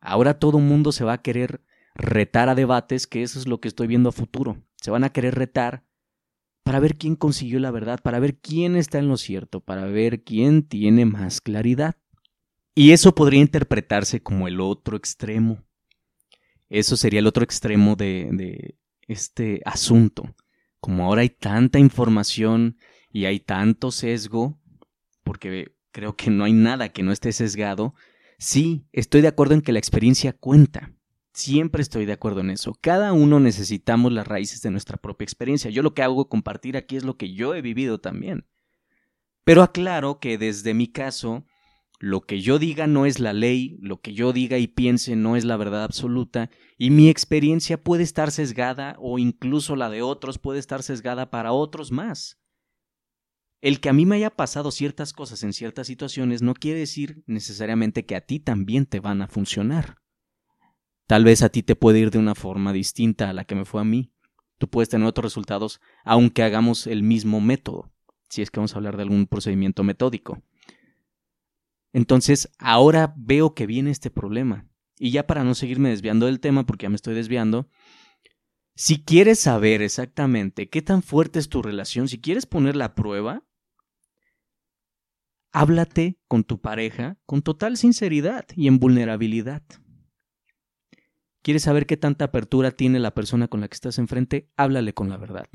Ahora 0.00 0.38
todo 0.38 0.58
mundo 0.58 0.92
se 0.92 1.04
va 1.04 1.14
a 1.14 1.22
querer 1.22 1.62
retar 1.94 2.48
a 2.48 2.54
debates, 2.54 3.06
que 3.06 3.22
eso 3.22 3.38
es 3.38 3.46
lo 3.46 3.60
que 3.60 3.68
estoy 3.68 3.86
viendo 3.86 4.08
a 4.08 4.12
futuro. 4.12 4.62
Se 4.76 4.90
van 4.90 5.04
a 5.04 5.10
querer 5.10 5.34
retar 5.34 5.84
para 6.62 6.80
ver 6.80 6.96
quién 6.96 7.16
consiguió 7.16 7.58
la 7.60 7.70
verdad, 7.70 8.00
para 8.02 8.20
ver 8.20 8.36
quién 8.38 8.76
está 8.76 8.98
en 8.98 9.08
lo 9.08 9.16
cierto, 9.16 9.60
para 9.60 9.86
ver 9.86 10.22
quién 10.22 10.62
tiene 10.62 11.06
más 11.06 11.40
claridad. 11.40 11.96
Y 12.74 12.92
eso 12.92 13.14
podría 13.14 13.40
interpretarse 13.40 14.22
como 14.22 14.46
el 14.46 14.60
otro 14.60 14.96
extremo. 14.96 15.64
Eso 16.68 16.96
sería 16.96 17.20
el 17.20 17.26
otro 17.26 17.42
extremo 17.42 17.96
de 17.96 18.76
este 19.08 19.62
asunto. 19.64 20.34
Como 20.80 21.04
ahora 21.04 21.22
hay 21.22 21.30
tanta 21.30 21.78
información 21.78 22.76
y 23.10 23.24
hay 23.24 23.40
tanto 23.40 23.90
sesgo, 23.90 24.60
porque 25.24 25.74
creo 25.90 26.14
que 26.14 26.30
no 26.30 26.44
hay 26.44 26.52
nada 26.52 26.90
que 26.90 27.02
no 27.02 27.10
esté 27.10 27.32
sesgado, 27.32 27.94
Sí, 28.38 28.86
estoy 28.92 29.20
de 29.20 29.28
acuerdo 29.28 29.54
en 29.54 29.62
que 29.62 29.72
la 29.72 29.80
experiencia 29.80 30.32
cuenta. 30.32 30.92
Siempre 31.32 31.82
estoy 31.82 32.06
de 32.06 32.12
acuerdo 32.12 32.40
en 32.40 32.50
eso. 32.50 32.72
Cada 32.80 33.12
uno 33.12 33.40
necesitamos 33.40 34.12
las 34.12 34.28
raíces 34.28 34.62
de 34.62 34.70
nuestra 34.70 34.96
propia 34.96 35.24
experiencia. 35.24 35.70
Yo 35.70 35.82
lo 35.82 35.92
que 35.92 36.02
hago 36.02 36.28
compartir 36.28 36.76
aquí 36.76 36.96
es 36.96 37.04
lo 37.04 37.16
que 37.16 37.32
yo 37.32 37.54
he 37.54 37.62
vivido 37.62 37.98
también. 37.98 38.46
Pero 39.42 39.62
aclaro 39.62 40.20
que 40.20 40.38
desde 40.38 40.72
mi 40.72 40.86
caso, 40.86 41.46
lo 41.98 42.20
que 42.20 42.40
yo 42.40 42.60
diga 42.60 42.86
no 42.86 43.06
es 43.06 43.18
la 43.18 43.32
ley, 43.32 43.76
lo 43.80 44.00
que 44.00 44.14
yo 44.14 44.32
diga 44.32 44.58
y 44.58 44.68
piense 44.68 45.16
no 45.16 45.36
es 45.36 45.44
la 45.44 45.56
verdad 45.56 45.82
absoluta, 45.82 46.48
y 46.76 46.90
mi 46.90 47.08
experiencia 47.08 47.82
puede 47.82 48.04
estar 48.04 48.30
sesgada 48.30 48.94
o 49.00 49.18
incluso 49.18 49.74
la 49.74 49.90
de 49.90 50.02
otros 50.02 50.38
puede 50.38 50.60
estar 50.60 50.84
sesgada 50.84 51.30
para 51.30 51.52
otros 51.52 51.90
más. 51.90 52.38
El 53.60 53.80
que 53.80 53.88
a 53.88 53.92
mí 53.92 54.06
me 54.06 54.16
haya 54.16 54.30
pasado 54.30 54.70
ciertas 54.70 55.12
cosas 55.12 55.42
en 55.42 55.52
ciertas 55.52 55.88
situaciones 55.88 56.42
no 56.42 56.54
quiere 56.54 56.78
decir 56.78 57.22
necesariamente 57.26 58.06
que 58.06 58.14
a 58.14 58.20
ti 58.20 58.38
también 58.38 58.86
te 58.86 59.00
van 59.00 59.20
a 59.20 59.28
funcionar. 59.28 59.96
Tal 61.06 61.24
vez 61.24 61.42
a 61.42 61.48
ti 61.48 61.62
te 61.62 61.74
puede 61.74 61.98
ir 61.98 62.10
de 62.10 62.18
una 62.18 62.34
forma 62.34 62.72
distinta 62.72 63.30
a 63.30 63.32
la 63.32 63.44
que 63.44 63.54
me 63.54 63.64
fue 63.64 63.80
a 63.80 63.84
mí. 63.84 64.12
Tú 64.58 64.68
puedes 64.68 64.88
tener 64.88 65.06
otros 65.06 65.24
resultados 65.24 65.80
aunque 66.04 66.42
hagamos 66.42 66.86
el 66.86 67.02
mismo 67.02 67.40
método, 67.40 67.92
si 68.28 68.42
es 68.42 68.50
que 68.50 68.60
vamos 68.60 68.74
a 68.74 68.76
hablar 68.76 68.96
de 68.96 69.02
algún 69.04 69.26
procedimiento 69.26 69.82
metódico. 69.82 70.42
Entonces, 71.92 72.50
ahora 72.58 73.14
veo 73.16 73.54
que 73.54 73.66
viene 73.66 73.90
este 73.90 74.10
problema. 74.10 74.68
Y 74.98 75.10
ya 75.10 75.26
para 75.26 75.44
no 75.44 75.54
seguirme 75.54 75.88
desviando 75.88 76.26
del 76.26 76.40
tema, 76.40 76.66
porque 76.66 76.84
ya 76.84 76.90
me 76.90 76.96
estoy 76.96 77.14
desviando, 77.14 77.70
si 78.74 79.02
quieres 79.02 79.40
saber 79.40 79.82
exactamente 79.82 80.68
qué 80.68 80.82
tan 80.82 81.02
fuerte 81.02 81.38
es 81.38 81.48
tu 81.48 81.62
relación, 81.62 82.08
si 82.08 82.20
quieres 82.20 82.46
ponerla 82.46 82.86
a 82.86 82.94
prueba, 82.94 83.47
háblate 85.58 86.20
con 86.28 86.44
tu 86.44 86.60
pareja 86.60 87.18
con 87.26 87.42
total 87.42 87.76
sinceridad 87.76 88.46
y 88.54 88.68
en 88.68 88.78
vulnerabilidad. 88.78 89.64
¿Quieres 91.42 91.64
saber 91.64 91.84
qué 91.84 91.96
tanta 91.96 92.26
apertura 92.26 92.70
tiene 92.70 93.00
la 93.00 93.12
persona 93.12 93.48
con 93.48 93.60
la 93.60 93.66
que 93.66 93.74
estás 93.74 93.98
enfrente? 93.98 94.52
Háblale 94.56 94.94
con 94.94 95.08
la 95.08 95.16
verdad. 95.16 95.48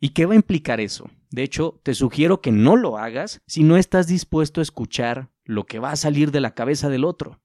¿Y 0.00 0.10
qué 0.10 0.26
va 0.26 0.34
a 0.34 0.36
implicar 0.36 0.80
eso? 0.80 1.10
De 1.30 1.44
hecho, 1.44 1.80
te 1.82 1.94
sugiero 1.94 2.42
que 2.42 2.52
no 2.52 2.76
lo 2.76 2.98
hagas 2.98 3.40
si 3.46 3.62
no 3.62 3.78
estás 3.78 4.06
dispuesto 4.06 4.60
a 4.60 4.64
escuchar 4.64 5.30
lo 5.44 5.64
que 5.64 5.78
va 5.78 5.92
a 5.92 5.96
salir 5.96 6.30
de 6.30 6.40
la 6.40 6.54
cabeza 6.54 6.90
del 6.90 7.04
otro. 7.04 7.40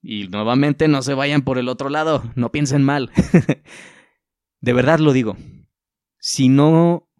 Y 0.00 0.28
nuevamente 0.28 0.88
no 0.88 1.02
se 1.02 1.12
vayan 1.12 1.42
por 1.42 1.58
el 1.58 1.68
otro 1.68 1.90
lado, 1.90 2.22
no 2.36 2.50
piensen 2.50 2.82
mal. 2.82 3.10
de 4.62 4.72
verdad 4.72 4.98
lo 4.98 5.12
digo. 5.12 5.36
Si 6.18 6.48
no 6.48 7.10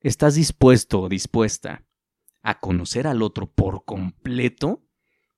estás 0.00 0.36
dispuesto 0.36 1.02
o 1.02 1.08
dispuesta 1.10 1.84
a 2.42 2.60
conocer 2.60 3.06
al 3.06 3.22
otro 3.22 3.46
por 3.46 3.84
completo, 3.84 4.82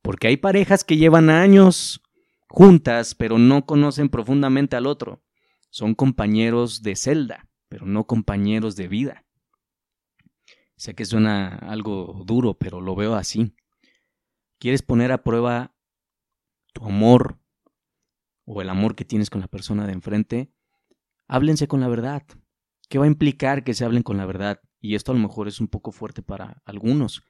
porque 0.03 0.29
hay 0.29 0.37
parejas 0.37 0.85
que 0.85 0.97
llevan 0.97 1.31
años 1.31 2.03
juntas, 2.49 3.15
pero 3.15 3.39
no 3.39 3.67
conocen 3.67 4.09
profundamente 4.09 4.77
al 4.77 4.87
otro. 4.87 5.23
Son 5.71 5.95
compañeros 5.95 6.83
de 6.83 6.97
celda, 6.97 7.49
pero 7.69 7.87
no 7.87 8.07
compañeros 8.07 8.77
de 8.77 8.89
vida. 8.89 9.25
Sé 10.77 10.95
que 10.95 11.05
suena 11.05 11.49
algo 11.49 12.25
duro, 12.27 12.55
pero 12.55 12.81
lo 12.81 12.95
veo 12.95 13.15
así. 13.15 13.55
¿Quieres 14.59 14.83
poner 14.83 15.13
a 15.13 15.23
prueba 15.23 15.75
tu 16.73 16.85
amor 16.85 17.39
o 18.45 18.61
el 18.63 18.69
amor 18.69 18.95
que 18.95 19.05
tienes 19.05 19.31
con 19.31 19.41
la 19.41 19.49
persona 19.49 19.87
de 19.87 19.93
enfrente? 19.93 20.53
Háblense 21.29 21.69
con 21.69 21.81
la 21.81 21.89
verdad. 21.89 22.25
¿Qué 22.89 22.99
va 22.99 23.05
a 23.05 23.09
implicar 23.09 23.65
que 23.65 23.75
se 23.75 23.85
hablen 23.85 24.03
con 24.03 24.17
la 24.17 24.27
verdad? 24.27 24.61
Y 24.83 24.97
esto 24.97 25.13
a 25.13 25.15
lo 25.15 25.21
mejor 25.21 25.47
es 25.47 25.61
un 25.61 25.69
poco 25.69 25.93
fuerte 25.93 26.23
para 26.23 26.61
algunos, 26.67 27.23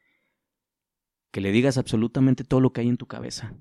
que 1.31 1.43
le 1.43 1.53
digas 1.53 1.77
absolutamente 1.77 2.45
todo 2.45 2.61
lo 2.61 2.73
que 2.73 2.81
hay 2.81 2.89
en 2.89 2.97
tu 2.97 3.07
cabeza, 3.07 3.55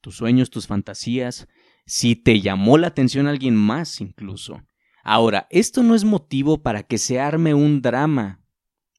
tus 0.00 0.16
sueños, 0.16 0.50
tus 0.50 0.66
fantasías, 0.66 1.48
si 1.86 2.16
te 2.16 2.40
llamó 2.40 2.76
la 2.78 2.88
atención 2.88 3.28
alguien 3.28 3.54
más 3.54 4.00
incluso. 4.00 4.60
Ahora, 5.04 5.46
esto 5.50 5.84
no 5.84 5.94
es 5.94 6.04
motivo 6.04 6.62
para 6.62 6.82
que 6.82 6.98
se 6.98 7.20
arme 7.20 7.54
un 7.54 7.80
drama. 7.80 8.44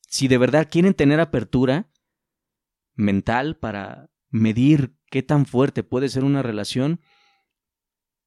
Si 0.07 0.27
de 0.27 0.37
verdad 0.37 0.67
quieren 0.71 0.93
tener 0.93 1.19
apertura 1.19 1.91
mental 2.95 3.57
para 3.57 4.09
medir 4.29 4.95
qué 5.11 5.21
tan 5.21 5.45
fuerte 5.45 5.83
puede 5.83 6.07
ser 6.07 6.23
una 6.23 6.41
relación, 6.41 7.01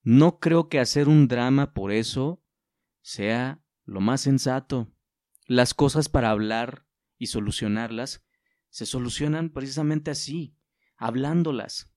no 0.02 0.38
creo 0.40 0.68
que 0.68 0.78
hacer 0.78 1.08
un 1.08 1.26
drama 1.26 1.72
por 1.72 1.90
eso 1.90 2.44
sea 3.00 3.64
lo 3.84 4.00
más 4.00 4.20
sensato. 4.20 4.91
Las 5.52 5.74
cosas 5.74 6.08
para 6.08 6.30
hablar 6.30 6.86
y 7.18 7.26
solucionarlas 7.26 8.24
se 8.70 8.86
solucionan 8.86 9.50
precisamente 9.50 10.10
así, 10.10 10.56
hablándolas. 10.96 11.92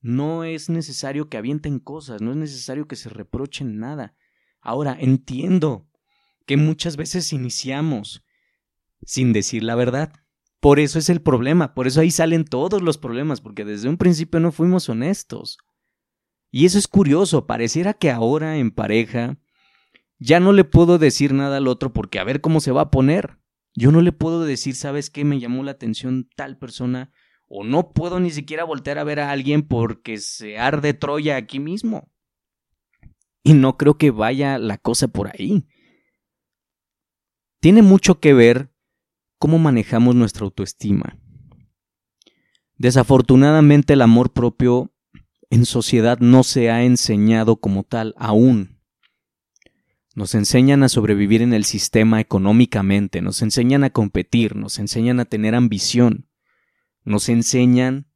No 0.00 0.44
es 0.44 0.68
necesario 0.68 1.28
que 1.28 1.36
avienten 1.36 1.80
cosas, 1.80 2.22
no 2.22 2.30
es 2.30 2.36
necesario 2.36 2.86
que 2.86 2.94
se 2.94 3.08
reprochen 3.08 3.80
nada. 3.80 4.14
Ahora, 4.60 4.96
entiendo 4.96 5.90
que 6.46 6.56
muchas 6.56 6.96
veces 6.96 7.32
iniciamos 7.32 8.24
sin 9.02 9.32
decir 9.32 9.64
la 9.64 9.74
verdad. 9.74 10.12
Por 10.60 10.78
eso 10.78 11.00
es 11.00 11.10
el 11.10 11.20
problema, 11.20 11.74
por 11.74 11.88
eso 11.88 12.00
ahí 12.00 12.12
salen 12.12 12.44
todos 12.44 12.80
los 12.80 12.96
problemas, 12.96 13.40
porque 13.40 13.64
desde 13.64 13.88
un 13.88 13.96
principio 13.96 14.38
no 14.38 14.52
fuimos 14.52 14.88
honestos. 14.88 15.58
Y 16.52 16.64
eso 16.64 16.78
es 16.78 16.86
curioso, 16.86 17.48
pareciera 17.48 17.94
que 17.94 18.12
ahora 18.12 18.56
en 18.56 18.70
pareja 18.70 19.36
ya 20.24 20.40
no 20.40 20.54
le 20.54 20.64
puedo 20.64 20.96
decir 20.96 21.34
nada 21.34 21.58
al 21.58 21.68
otro 21.68 21.92
porque 21.92 22.18
a 22.18 22.24
ver 22.24 22.40
cómo 22.40 22.60
se 22.60 22.72
va 22.72 22.80
a 22.82 22.90
poner. 22.90 23.38
Yo 23.74 23.92
no 23.92 24.00
le 24.00 24.10
puedo 24.10 24.44
decir, 24.44 24.74
¿sabes 24.74 25.10
qué? 25.10 25.22
Me 25.22 25.38
llamó 25.38 25.62
la 25.62 25.72
atención 25.72 26.30
tal 26.34 26.56
persona. 26.56 27.12
O 27.46 27.62
no 27.62 27.92
puedo 27.92 28.20
ni 28.20 28.30
siquiera 28.30 28.64
voltear 28.64 28.98
a 28.98 29.04
ver 29.04 29.20
a 29.20 29.30
alguien 29.30 29.68
porque 29.68 30.16
se 30.16 30.56
arde 30.56 30.94
Troya 30.94 31.36
aquí 31.36 31.60
mismo. 31.60 32.10
Y 33.42 33.52
no 33.52 33.76
creo 33.76 33.98
que 33.98 34.10
vaya 34.10 34.56
la 34.56 34.78
cosa 34.78 35.08
por 35.08 35.28
ahí. 35.28 35.66
Tiene 37.60 37.82
mucho 37.82 38.18
que 38.18 38.32
ver 38.32 38.72
cómo 39.38 39.58
manejamos 39.58 40.14
nuestra 40.14 40.44
autoestima. 40.46 41.18
Desafortunadamente 42.78 43.92
el 43.92 44.00
amor 44.00 44.32
propio 44.32 44.90
en 45.50 45.66
sociedad 45.66 46.18
no 46.20 46.44
se 46.44 46.70
ha 46.70 46.82
enseñado 46.82 47.56
como 47.56 47.82
tal 47.82 48.14
aún. 48.16 48.73
Nos 50.14 50.34
enseñan 50.34 50.84
a 50.84 50.88
sobrevivir 50.88 51.42
en 51.42 51.52
el 51.52 51.64
sistema 51.64 52.20
económicamente, 52.20 53.20
nos 53.20 53.42
enseñan 53.42 53.82
a 53.82 53.90
competir, 53.90 54.54
nos 54.54 54.78
enseñan 54.78 55.18
a 55.18 55.24
tener 55.24 55.54
ambición, 55.56 56.28
nos 57.02 57.28
enseñan 57.28 58.06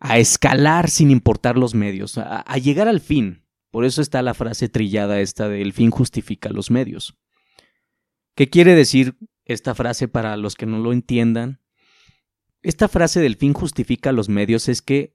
a 0.00 0.18
escalar 0.18 0.90
sin 0.90 1.10
importar 1.10 1.56
los 1.56 1.74
medios, 1.74 2.18
a, 2.18 2.58
llegar 2.58 2.88
al 2.88 3.00
fin. 3.00 3.46
Por 3.70 3.86
eso 3.86 4.02
está 4.02 4.20
la 4.20 4.34
frase 4.34 4.68
trillada 4.68 5.20
esta 5.20 5.48
de 5.48 5.62
el 5.62 5.72
fin 5.72 5.90
justifica 5.90 6.50
los 6.50 6.70
medios. 6.70 7.16
¿Qué 8.34 8.50
quiere 8.50 8.74
decir 8.74 9.16
esta 9.46 9.74
frase 9.74 10.08
para 10.08 10.36
los 10.36 10.56
que 10.56 10.66
no 10.66 10.78
lo 10.78 10.92
entiendan? 10.92 11.62
Esta 12.62 12.88
frase 12.88 13.20
del 13.20 13.36
fin 13.36 13.54
justifica 13.54 14.12
los 14.12 14.28
medios 14.28 14.68
es 14.68 14.82
que 14.82 15.13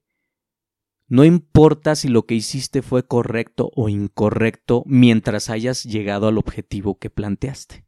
no 1.09 1.25
importa 1.25 1.95
si 1.95 2.07
lo 2.07 2.25
que 2.25 2.35
hiciste 2.35 2.81
fue 2.81 3.05
correcto 3.05 3.71
o 3.75 3.89
incorrecto 3.89 4.83
mientras 4.85 5.49
hayas 5.49 5.83
llegado 5.83 6.27
al 6.27 6.37
objetivo 6.37 6.99
que 6.99 7.09
planteaste. 7.09 7.85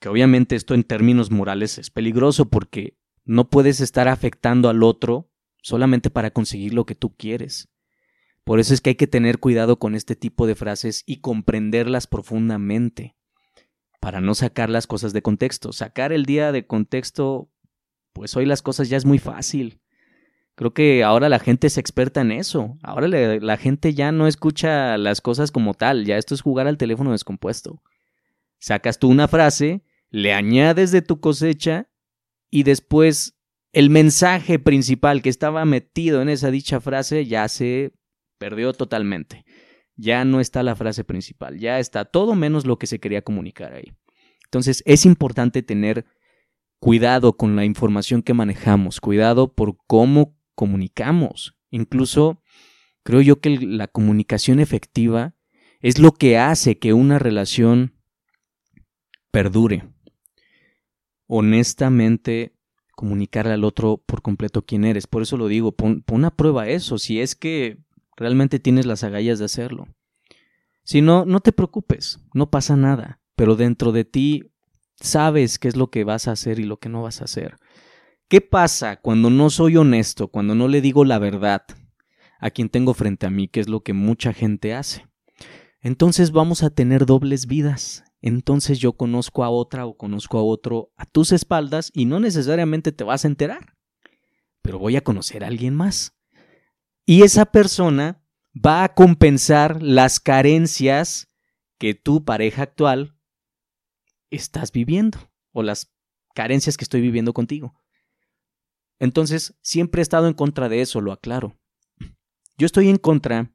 Que 0.00 0.08
obviamente 0.08 0.56
esto 0.56 0.74
en 0.74 0.82
términos 0.82 1.30
morales 1.30 1.78
es 1.78 1.90
peligroso 1.90 2.48
porque 2.48 2.98
no 3.24 3.48
puedes 3.48 3.80
estar 3.80 4.08
afectando 4.08 4.68
al 4.68 4.82
otro 4.82 5.30
solamente 5.62 6.10
para 6.10 6.32
conseguir 6.32 6.74
lo 6.74 6.86
que 6.86 6.94
tú 6.94 7.14
quieres. 7.16 7.68
Por 8.44 8.58
eso 8.58 8.74
es 8.74 8.80
que 8.80 8.90
hay 8.90 8.96
que 8.96 9.06
tener 9.06 9.38
cuidado 9.38 9.78
con 9.78 9.94
este 9.94 10.16
tipo 10.16 10.46
de 10.46 10.56
frases 10.56 11.04
y 11.06 11.20
comprenderlas 11.20 12.06
profundamente, 12.06 13.14
para 14.00 14.20
no 14.20 14.34
sacar 14.34 14.70
las 14.70 14.86
cosas 14.86 15.12
de 15.12 15.22
contexto. 15.22 15.72
Sacar 15.72 16.12
el 16.12 16.24
día 16.24 16.50
de 16.50 16.66
contexto, 16.66 17.52
pues 18.12 18.34
hoy 18.36 18.46
las 18.46 18.62
cosas 18.62 18.88
ya 18.88 18.96
es 18.96 19.04
muy 19.04 19.18
fácil. 19.18 19.80
Creo 20.60 20.74
que 20.74 21.02
ahora 21.04 21.30
la 21.30 21.38
gente 21.38 21.68
es 21.68 21.78
experta 21.78 22.20
en 22.20 22.32
eso. 22.32 22.76
Ahora 22.82 23.08
la 23.08 23.56
gente 23.56 23.94
ya 23.94 24.12
no 24.12 24.26
escucha 24.26 24.98
las 24.98 25.22
cosas 25.22 25.52
como 25.52 25.72
tal, 25.72 26.04
ya 26.04 26.18
esto 26.18 26.34
es 26.34 26.42
jugar 26.42 26.66
al 26.66 26.76
teléfono 26.76 27.12
descompuesto. 27.12 27.82
Sacas 28.58 28.98
tú 28.98 29.08
una 29.08 29.26
frase, 29.26 29.82
le 30.10 30.34
añades 30.34 30.92
de 30.92 31.00
tu 31.00 31.18
cosecha 31.18 31.88
y 32.50 32.64
después 32.64 33.38
el 33.72 33.88
mensaje 33.88 34.58
principal 34.58 35.22
que 35.22 35.30
estaba 35.30 35.64
metido 35.64 36.20
en 36.20 36.28
esa 36.28 36.50
dicha 36.50 36.78
frase 36.78 37.24
ya 37.24 37.48
se 37.48 37.94
perdió 38.36 38.74
totalmente. 38.74 39.46
Ya 39.96 40.26
no 40.26 40.40
está 40.40 40.62
la 40.62 40.76
frase 40.76 41.04
principal, 41.04 41.58
ya 41.58 41.78
está 41.78 42.04
todo 42.04 42.34
menos 42.34 42.66
lo 42.66 42.78
que 42.78 42.86
se 42.86 43.00
quería 43.00 43.22
comunicar 43.22 43.72
ahí. 43.72 43.94
Entonces 44.44 44.82
es 44.84 45.06
importante 45.06 45.62
tener 45.62 46.04
cuidado 46.80 47.38
con 47.38 47.56
la 47.56 47.64
información 47.64 48.20
que 48.20 48.34
manejamos, 48.34 49.00
cuidado 49.00 49.54
por 49.54 49.78
cómo 49.86 50.38
comunicamos. 50.54 51.56
Incluso 51.70 52.42
creo 53.02 53.20
yo 53.20 53.40
que 53.40 53.50
la 53.58 53.88
comunicación 53.88 54.60
efectiva 54.60 55.34
es 55.80 55.98
lo 55.98 56.12
que 56.12 56.38
hace 56.38 56.78
que 56.78 56.92
una 56.92 57.18
relación 57.18 57.94
perdure. 59.30 59.88
Honestamente, 61.26 62.54
comunicarle 63.00 63.54
al 63.54 63.64
otro 63.64 64.02
por 64.04 64.20
completo 64.20 64.66
quién 64.66 64.84
eres. 64.84 65.06
Por 65.06 65.22
eso 65.22 65.36
lo 65.36 65.48
digo, 65.48 65.72
pon, 65.72 66.24
a 66.24 66.36
prueba 66.36 66.68
eso, 66.68 66.98
si 66.98 67.20
es 67.20 67.34
que 67.34 67.78
realmente 68.16 68.58
tienes 68.58 68.84
las 68.84 69.04
agallas 69.04 69.38
de 69.38 69.46
hacerlo. 69.46 69.88
Si 70.84 71.00
no, 71.00 71.24
no 71.24 71.40
te 71.40 71.52
preocupes, 71.52 72.20
no 72.34 72.50
pasa 72.50 72.76
nada, 72.76 73.20
pero 73.36 73.56
dentro 73.56 73.92
de 73.92 74.04
ti 74.04 74.52
sabes 74.96 75.58
qué 75.58 75.68
es 75.68 75.76
lo 75.76 75.90
que 75.90 76.04
vas 76.04 76.28
a 76.28 76.32
hacer 76.32 76.58
y 76.58 76.64
lo 76.64 76.78
que 76.78 76.90
no 76.90 77.02
vas 77.02 77.22
a 77.22 77.24
hacer. 77.24 77.56
¿Qué 78.30 78.40
pasa 78.40 78.94
cuando 78.94 79.28
no 79.28 79.50
soy 79.50 79.76
honesto, 79.76 80.28
cuando 80.28 80.54
no 80.54 80.68
le 80.68 80.80
digo 80.80 81.04
la 81.04 81.18
verdad 81.18 81.64
a 82.38 82.50
quien 82.50 82.68
tengo 82.68 82.94
frente 82.94 83.26
a 83.26 83.30
mí, 83.30 83.48
que 83.48 83.58
es 83.58 83.68
lo 83.68 83.82
que 83.82 83.92
mucha 83.92 84.32
gente 84.32 84.72
hace? 84.72 85.04
Entonces 85.80 86.30
vamos 86.30 86.62
a 86.62 86.70
tener 86.70 87.06
dobles 87.06 87.46
vidas. 87.46 88.04
Entonces 88.22 88.78
yo 88.78 88.92
conozco 88.92 89.42
a 89.42 89.50
otra 89.50 89.84
o 89.84 89.96
conozco 89.96 90.38
a 90.38 90.44
otro 90.44 90.92
a 90.96 91.06
tus 91.06 91.32
espaldas 91.32 91.90
y 91.92 92.04
no 92.04 92.20
necesariamente 92.20 92.92
te 92.92 93.02
vas 93.02 93.24
a 93.24 93.28
enterar, 93.28 93.76
pero 94.62 94.78
voy 94.78 94.94
a 94.94 95.02
conocer 95.02 95.42
a 95.42 95.48
alguien 95.48 95.74
más. 95.74 96.16
Y 97.04 97.22
esa 97.22 97.46
persona 97.46 98.22
va 98.54 98.84
a 98.84 98.94
compensar 98.94 99.82
las 99.82 100.20
carencias 100.20 101.34
que 101.78 101.94
tu 101.94 102.24
pareja 102.24 102.62
actual 102.62 103.16
estás 104.30 104.70
viviendo 104.70 105.18
o 105.50 105.64
las 105.64 105.92
carencias 106.32 106.76
que 106.76 106.84
estoy 106.84 107.00
viviendo 107.00 107.32
contigo. 107.32 107.74
Entonces, 109.00 109.58
siempre 109.62 110.00
he 110.00 110.02
estado 110.02 110.28
en 110.28 110.34
contra 110.34 110.68
de 110.68 110.82
eso, 110.82 111.00
lo 111.00 111.10
aclaro. 111.10 111.58
Yo 112.56 112.66
estoy 112.66 112.90
en 112.90 112.98
contra 112.98 113.52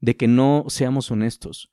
de 0.00 0.16
que 0.16 0.26
no 0.26 0.64
seamos 0.68 1.10
honestos. 1.10 1.70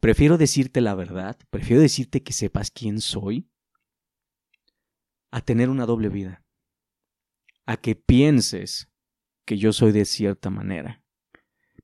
Prefiero 0.00 0.38
decirte 0.38 0.80
la 0.80 0.94
verdad, 0.94 1.38
prefiero 1.50 1.82
decirte 1.82 2.22
que 2.22 2.32
sepas 2.32 2.70
quién 2.70 3.00
soy, 3.00 3.50
a 5.30 5.40
tener 5.40 5.68
una 5.68 5.84
doble 5.84 6.08
vida, 6.08 6.44
a 7.66 7.76
que 7.76 7.94
pienses 7.94 8.90
que 9.44 9.58
yo 9.58 9.72
soy 9.72 9.92
de 9.92 10.04
cierta 10.06 10.48
manera. 10.48 11.04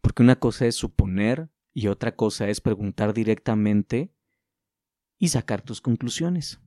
Porque 0.01 0.23
una 0.23 0.37
cosa 0.37 0.67
es 0.67 0.77
suponer 0.77 1.51
y 1.75 1.89
otra 1.89 2.17
cosa 2.17 2.49
es 2.49 2.61
preguntar 2.61 3.13
directamente 3.13 4.15
y 5.19 5.29
sacar 5.29 5.61
tus 5.61 5.83
conclusiones. 5.83 6.61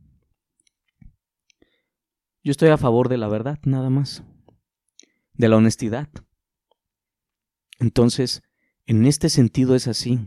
Yo 2.44 2.52
estoy 2.52 2.70
a 2.70 2.78
favor 2.78 3.08
de 3.08 3.18
la 3.18 3.30
verdad, 3.30 3.60
nada 3.64 3.90
más. 3.90 4.24
De 5.34 5.48
la 5.48 5.56
honestidad. 5.56 6.10
Entonces, 7.80 8.44
en 8.86 9.06
este 9.06 9.30
sentido 9.30 9.76
es 9.76 9.88
así. 9.88 10.20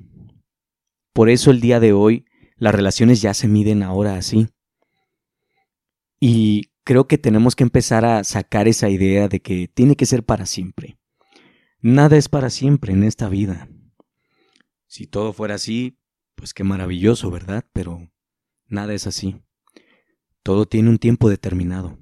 Por 1.12 1.28
eso 1.28 1.50
el 1.50 1.60
día 1.60 1.78
de 1.78 1.92
hoy 1.92 2.24
las 2.56 2.74
relaciones 2.74 3.20
ya 3.20 3.34
se 3.34 3.48
miden 3.48 3.82
ahora 3.82 4.16
así. 4.16 4.48
Y 6.18 6.72
creo 6.84 7.06
que 7.06 7.18
tenemos 7.18 7.54
que 7.54 7.64
empezar 7.64 8.06
a 8.06 8.24
sacar 8.24 8.66
esa 8.66 8.88
idea 8.88 9.28
de 9.28 9.40
que 9.40 9.68
tiene 9.68 9.94
que 9.94 10.06
ser 10.06 10.24
para 10.24 10.46
siempre. 10.46 10.98
Nada 11.80 12.16
es 12.16 12.30
para 12.30 12.48
siempre 12.48 12.94
en 12.94 13.02
esta 13.02 13.28
vida. 13.28 13.68
Si 14.86 15.06
todo 15.06 15.34
fuera 15.34 15.56
así, 15.56 15.98
pues 16.34 16.54
qué 16.54 16.64
maravilloso, 16.64 17.30
¿verdad? 17.30 17.66
Pero 17.74 18.10
nada 18.68 18.94
es 18.94 19.06
así. 19.06 19.42
Todo 20.42 20.64
tiene 20.66 20.88
un 20.88 20.98
tiempo 20.98 21.28
determinado. 21.28 21.98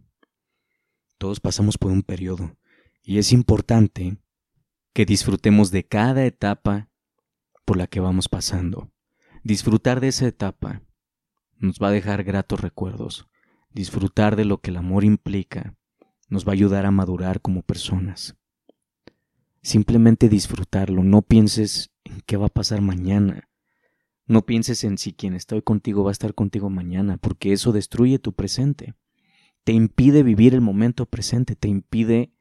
Todos 1.18 1.40
pasamos 1.40 1.79
por 1.79 1.92
un 1.92 2.03
periodo 2.03 2.57
y 3.03 3.18
es 3.18 3.33
importante 3.33 4.18
que 4.92 5.05
disfrutemos 5.05 5.70
de 5.70 5.85
cada 5.85 6.24
etapa 6.24 6.88
por 7.64 7.77
la 7.77 7.87
que 7.87 8.00
vamos 8.00 8.29
pasando. 8.29 8.90
Disfrutar 9.42 10.00
de 10.00 10.09
esa 10.09 10.27
etapa 10.27 10.83
nos 11.59 11.79
va 11.79 11.88
a 11.88 11.92
dejar 11.92 12.24
gratos 12.24 12.61
recuerdos. 12.61 13.29
Disfrutar 13.70 14.37
de 14.37 14.44
lo 14.44 14.61
que 14.61 14.70
el 14.70 14.77
amor 14.77 15.05
implica 15.05 15.77
nos 16.29 16.46
va 16.46 16.50
a 16.50 16.55
ayudar 16.55 16.87
a 16.87 16.90
madurar 16.90 17.40
como 17.40 17.62
personas. 17.62 18.37
Simplemente 19.62 20.29
disfrutarlo, 20.29 21.03
no 21.03 21.22
pienses 21.22 21.90
en 22.05 22.20
qué 22.22 22.37
va 22.37 22.46
a 22.46 22.50
pasar 22.50 22.81
mañana. 22.81 23.48
No 24.27 24.46
pienses 24.46 24.85
en 24.85 24.98
si 24.98 25.12
quien 25.12 25.35
está 25.35 25.55
hoy 25.55 25.62
contigo 25.62 26.05
va 26.05 26.11
a 26.11 26.12
estar 26.12 26.35
contigo 26.35 26.70
mañana, 26.70 27.18
porque 27.18 27.53
eso 27.53 27.72
destruye 27.72 28.18
tu 28.18 28.33
presente. 28.33 28.94
Te 29.64 29.72
impide 29.72 30.22
vivir 30.22 30.55
el 30.55 30.61
momento 30.61 31.07
presente, 31.07 31.57
te 31.57 31.68
impide 31.68 32.33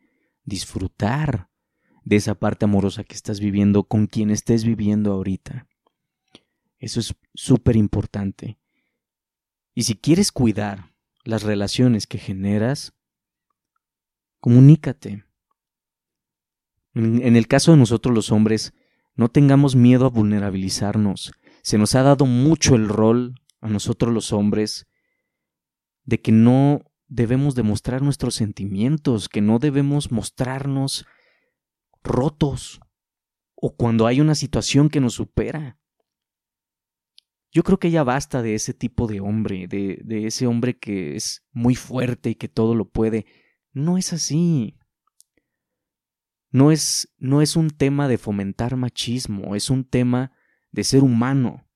disfrutar 0.44 1.50
de 2.04 2.18
esa 2.18 2.36
parte 2.36 2.66
amorosa 2.66 3.04
que 3.04 3.16
estás 3.16 3.40
viviendo 3.40 3.86
con 3.86 4.08
quien 4.08 4.30
estés 4.30 4.66
viviendo 4.66 5.14
ahorita. 5.14 5.68
Eso 6.80 7.00
es 7.00 7.16
súper 7.34 7.78
importante. 7.78 8.60
Y 9.74 9.84
si 9.84 9.96
quieres 9.96 10.32
cuidar 10.32 10.94
las 11.24 11.44
relaciones 11.44 12.08
que 12.08 12.18
generas, 12.18 12.94
comunícate. 14.40 15.24
En, 16.94 17.36
el 17.36 17.48
caso 17.48 17.72
de 17.72 17.78
nosotros 17.78 18.14
los 18.14 18.32
hombres, 18.32 18.74
no 19.16 19.30
tengamos 19.30 19.76
miedo 19.76 20.06
a 20.06 20.10
vulnerabilizarnos. 20.10 21.32
Se 21.62 21.78
nos 21.78 21.96
ha 21.96 22.04
dado 22.04 22.26
mucho 22.26 22.76
el 22.76 22.90
rol 22.90 23.36
a 23.62 23.70
nosotros 23.70 24.14
los 24.14 24.34
hombres 24.34 24.88
de 26.04 26.22
que 26.22 26.34
no 26.34 26.82
debemos 27.14 27.54
demostrar 27.54 28.02
nuestros 28.02 28.34
sentimientos, 28.34 29.30
que 29.30 29.42
no 29.42 29.60
debemos 29.60 30.12
mostrarnos 30.12 31.06
rotos 32.04 32.80
o 33.54 33.76
cuando 33.76 34.08
hay 34.08 34.20
una 34.20 34.34
situación 34.34 34.90
que 34.90 35.00
nos 35.00 35.14
supera. 35.14 35.78
Yo 37.52 37.62
creo 37.62 37.80
que 37.80 37.92
ya 37.92 38.04
basta 38.04 38.42
de 38.42 38.56
ese 38.56 38.74
tipo 38.74 39.06
de 39.06 39.20
hombre, 39.22 39.68
de, 39.68 40.02
de 40.04 40.26
ese 40.26 40.48
hombre 40.48 40.80
que 40.80 41.16
es 41.16 41.46
muy 41.52 41.76
fuerte 41.76 42.32
y 42.32 42.36
que 42.36 42.50
todo 42.50 42.74
lo 42.74 42.90
puede. 42.90 43.28
No 43.72 44.00
es 44.00 44.12
así. 44.12 44.80
No 46.50 46.72
es, 46.72 47.14
no 47.20 47.44
es 47.44 47.56
un 47.56 47.70
tema 47.70 48.08
de 48.08 48.18
fomentar 48.18 48.76
machismo, 48.76 49.56
es 49.56 49.70
un 49.70 49.86
tema 49.86 50.32
de 50.72 50.84
ser 50.84 51.04
humano. 51.04 51.68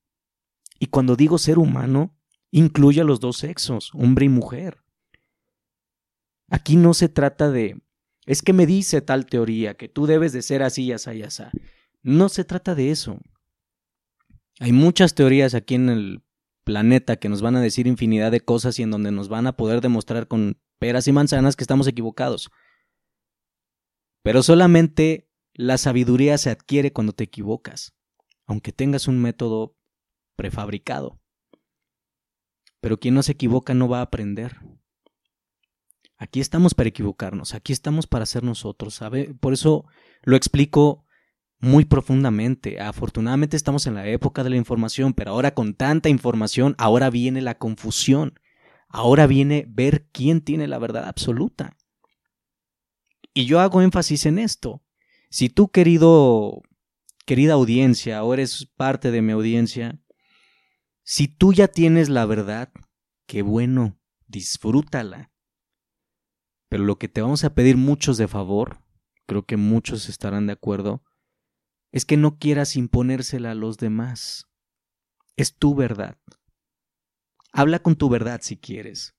Y 0.79 0.87
cuando 0.87 1.15
digo 1.15 1.37
ser 1.37 1.59
humano, 1.59 2.17
incluye 2.49 3.01
a 3.01 3.03
los 3.03 3.19
dos 3.19 3.37
sexos, 3.37 3.91
hombre 3.93 4.25
y 4.25 4.29
mujer. 4.29 4.86
Aquí 6.49 6.75
no 6.75 6.93
se 6.93 7.09
trata 7.09 7.51
de 7.51 7.77
es 8.27 8.41
que 8.41 8.51
me 8.51 8.65
dice 8.65 9.01
tal 9.01 9.25
teoría 9.25 9.75
que 9.75 9.87
tú 9.87 10.05
debes 10.05 10.33
de 10.33 10.41
ser 10.41 10.61
así, 10.61 10.91
así, 10.91 11.23
así. 11.23 11.43
No 12.03 12.27
se 12.27 12.43
trata 12.43 12.75
de 12.75 12.91
eso. 12.91 13.19
Hay 14.59 14.73
muchas 14.73 15.15
teorías 15.15 15.55
aquí 15.55 15.75
en 15.75 15.89
el 15.89 16.23
planeta 16.65 17.15
que 17.15 17.29
nos 17.29 17.41
van 17.41 17.55
a 17.55 17.61
decir 17.61 17.87
infinidad 17.87 18.31
de 18.31 18.41
cosas 18.41 18.77
y 18.79 18.83
en 18.83 18.91
donde 18.91 19.11
nos 19.11 19.29
van 19.29 19.47
a 19.47 19.55
poder 19.55 19.79
demostrar 19.79 20.27
con 20.27 20.59
peras 20.77 21.07
y 21.07 21.13
manzanas 21.13 21.55
que 21.55 21.63
estamos 21.63 21.87
equivocados. 21.87 22.51
Pero 24.23 24.43
solamente 24.43 25.31
la 25.53 25.77
sabiduría 25.77 26.37
se 26.37 26.49
adquiere 26.49 26.91
cuando 26.91 27.13
te 27.13 27.23
equivocas, 27.23 27.93
aunque 28.45 28.73
tengas 28.73 29.07
un 29.07 29.21
método 29.21 29.77
prefabricado. 30.35 31.17
Pero 32.81 32.99
quien 32.99 33.13
no 33.13 33.23
se 33.23 33.31
equivoca 33.31 33.73
no 33.73 33.87
va 33.87 33.99
a 33.99 34.03
aprender. 34.03 34.57
Aquí 36.17 36.39
estamos 36.39 36.73
para 36.73 36.89
equivocarnos, 36.89 37.53
aquí 37.53 37.73
estamos 37.73 38.07
para 38.07 38.25
ser 38.25 38.43
nosotros, 38.43 38.95
¿sabe? 38.95 39.35
Por 39.39 39.53
eso 39.53 39.85
lo 40.23 40.35
explico 40.35 41.05
muy 41.59 41.85
profundamente. 41.85 42.79
Afortunadamente 42.79 43.55
estamos 43.55 43.87
en 43.87 43.95
la 43.95 44.07
época 44.07 44.43
de 44.43 44.49
la 44.49 44.57
información, 44.57 45.13
pero 45.13 45.31
ahora 45.31 45.53
con 45.53 45.75
tanta 45.75 46.09
información, 46.09 46.75
ahora 46.77 47.09
viene 47.09 47.41
la 47.41 47.57
confusión. 47.57 48.39
Ahora 48.89 49.27
viene 49.27 49.65
ver 49.67 50.07
quién 50.11 50.41
tiene 50.41 50.67
la 50.67 50.79
verdad 50.79 51.07
absoluta. 51.07 51.77
Y 53.33 53.45
yo 53.45 53.59
hago 53.59 53.81
énfasis 53.81 54.25
en 54.25 54.39
esto. 54.39 54.83
Si 55.29 55.49
tú, 55.49 55.69
querido, 55.69 56.63
querida 57.25 57.53
audiencia, 57.53 58.23
o 58.23 58.33
eres 58.33 58.65
parte 58.75 59.11
de 59.11 59.21
mi 59.21 59.33
audiencia, 59.33 59.99
si 61.03 61.27
tú 61.27 61.53
ya 61.53 61.67
tienes 61.67 62.09
la 62.09 62.25
verdad, 62.25 62.71
qué 63.27 63.41
bueno, 63.41 63.99
disfrútala. 64.27 65.31
Pero 66.69 66.83
lo 66.83 66.97
que 66.97 67.07
te 67.07 67.21
vamos 67.21 67.43
a 67.43 67.53
pedir 67.53 67.77
muchos 67.77 68.17
de 68.17 68.27
favor, 68.27 68.81
creo 69.25 69.45
que 69.45 69.57
muchos 69.57 70.09
estarán 70.09 70.47
de 70.47 70.53
acuerdo, 70.53 71.03
es 71.91 72.05
que 72.05 72.17
no 72.17 72.37
quieras 72.37 72.75
imponérsela 72.75 73.51
a 73.51 73.55
los 73.55 73.77
demás. 73.77 74.45
Es 75.35 75.55
tu 75.55 75.75
verdad. 75.75 76.17
Habla 77.53 77.79
con 77.79 77.95
tu 77.95 78.09
verdad 78.09 78.41
si 78.43 78.57
quieres, 78.57 79.15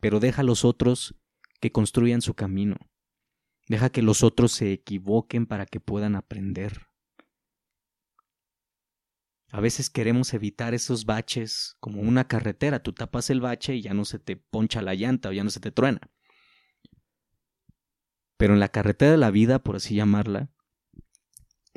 pero 0.00 0.20
deja 0.20 0.42
a 0.42 0.44
los 0.44 0.64
otros 0.64 1.14
que 1.60 1.72
construyan 1.72 2.22
su 2.22 2.34
camino. 2.34 2.76
Deja 3.68 3.90
que 3.90 4.02
los 4.02 4.24
otros 4.24 4.52
se 4.52 4.72
equivoquen 4.72 5.46
para 5.46 5.66
que 5.66 5.78
puedan 5.78 6.16
aprender. 6.16 6.86
A 9.52 9.60
veces 9.60 9.90
queremos 9.90 10.32
evitar 10.32 10.74
esos 10.74 11.04
baches 11.04 11.76
como 11.80 12.00
una 12.00 12.26
carretera. 12.26 12.82
Tú 12.82 12.92
tapas 12.92 13.30
el 13.30 13.40
bache 13.40 13.74
y 13.74 13.82
ya 13.82 13.94
no 13.94 14.04
se 14.04 14.18
te 14.18 14.36
poncha 14.36 14.80
la 14.80 14.94
llanta 14.94 15.28
o 15.28 15.32
ya 15.32 15.44
no 15.44 15.50
se 15.50 15.60
te 15.60 15.72
truena. 15.72 16.00
Pero 18.40 18.54
en 18.54 18.60
la 18.60 18.70
carretera 18.70 19.10
de 19.10 19.18
la 19.18 19.30
vida, 19.30 19.58
por 19.58 19.76
así 19.76 19.96
llamarla, 19.96 20.48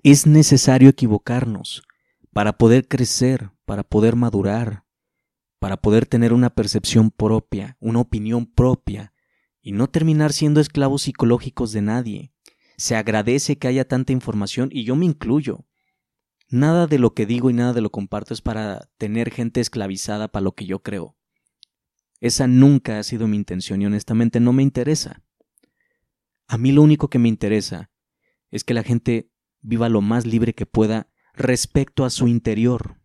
es 0.01 0.25
necesario 0.25 0.87
equivocarnos 0.87 1.83
para 2.31 2.57
poder 2.57 2.87
crecer, 2.87 3.51
para 3.65 3.83
poder 3.83 4.15
madurar, 4.15 4.85
para 5.59 5.75
poder 5.75 6.05
tener 6.05 6.31
una 6.31 6.51
percepción 6.51 7.11
propia, 7.11 7.75
una 7.81 7.99
opinión 7.99 8.45
propia, 8.45 9.13
y 9.61 9.73
no 9.73 9.89
terminar 9.89 10.31
siendo 10.31 10.61
esclavos 10.61 11.01
psicológicos 11.01 11.73
de 11.73 11.81
nadie. 11.81 12.31
Se 12.77 12.95
agradece 12.95 13.57
que 13.57 13.67
haya 13.67 13.85
tanta 13.85 14.13
información 14.13 14.69
y 14.71 14.85
yo 14.85 14.95
me 14.95 15.05
incluyo. 15.05 15.65
Nada 16.47 16.87
de 16.87 16.97
lo 16.97 17.13
que 17.13 17.25
digo 17.25 17.49
y 17.49 17.53
nada 17.53 17.73
de 17.73 17.81
lo 17.81 17.89
comparto 17.89 18.33
es 18.33 18.39
para 18.39 18.87
tener 18.97 19.31
gente 19.31 19.59
esclavizada 19.59 20.29
para 20.29 20.45
lo 20.45 20.53
que 20.53 20.65
yo 20.65 20.79
creo. 20.79 21.17
Esa 22.21 22.47
nunca 22.47 22.99
ha 22.99 23.03
sido 23.03 23.27
mi 23.27 23.35
intención 23.35 23.81
y 23.81 23.85
honestamente 23.85 24.39
no 24.39 24.53
me 24.53 24.63
interesa. 24.63 25.23
A 26.47 26.57
mí 26.57 26.71
lo 26.71 26.81
único 26.81 27.09
que 27.09 27.19
me 27.19 27.29
interesa 27.29 27.91
es 28.51 28.63
que 28.63 28.73
la 28.73 28.83
gente 28.83 29.31
viva 29.61 29.89
lo 29.89 30.01
más 30.01 30.25
libre 30.25 30.53
que 30.53 30.65
pueda 30.65 31.09
respecto 31.33 32.05
a 32.05 32.09
su 32.09 32.27
interior. 32.27 33.01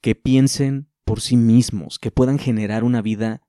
Que 0.00 0.14
piensen 0.14 0.90
por 1.04 1.20
sí 1.20 1.36
mismos, 1.36 1.98
que 1.98 2.10
puedan 2.10 2.38
generar 2.38 2.84
una 2.84 3.02
vida 3.02 3.42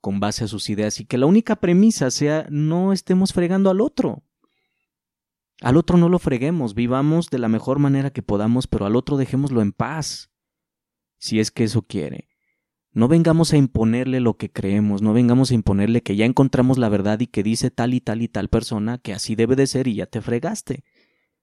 con 0.00 0.18
base 0.18 0.44
a 0.44 0.48
sus 0.48 0.68
ideas 0.68 0.98
y 1.00 1.04
que 1.04 1.16
la 1.16 1.26
única 1.26 1.56
premisa 1.56 2.10
sea 2.10 2.46
no 2.50 2.92
estemos 2.92 3.32
fregando 3.32 3.70
al 3.70 3.80
otro. 3.80 4.24
Al 5.60 5.76
otro 5.76 5.96
no 5.96 6.08
lo 6.08 6.18
freguemos, 6.18 6.74
vivamos 6.74 7.30
de 7.30 7.38
la 7.38 7.48
mejor 7.48 7.78
manera 7.78 8.10
que 8.10 8.22
podamos, 8.22 8.66
pero 8.66 8.84
al 8.84 8.96
otro 8.96 9.16
dejémoslo 9.16 9.62
en 9.62 9.72
paz, 9.72 10.32
si 11.18 11.38
es 11.38 11.52
que 11.52 11.64
eso 11.64 11.82
quiere. 11.82 12.31
No 12.94 13.08
vengamos 13.08 13.54
a 13.54 13.56
imponerle 13.56 14.20
lo 14.20 14.36
que 14.36 14.50
creemos, 14.50 15.00
no 15.00 15.14
vengamos 15.14 15.50
a 15.50 15.54
imponerle 15.54 16.02
que 16.02 16.14
ya 16.14 16.26
encontramos 16.26 16.76
la 16.76 16.90
verdad 16.90 17.20
y 17.20 17.26
que 17.26 17.42
dice 17.42 17.70
tal 17.70 17.94
y 17.94 18.02
tal 18.02 18.20
y 18.20 18.28
tal 18.28 18.48
persona 18.48 18.98
que 18.98 19.14
así 19.14 19.34
debe 19.34 19.56
de 19.56 19.66
ser 19.66 19.88
y 19.88 19.94
ya 19.94 20.06
te 20.06 20.20
fregaste. 20.20 20.84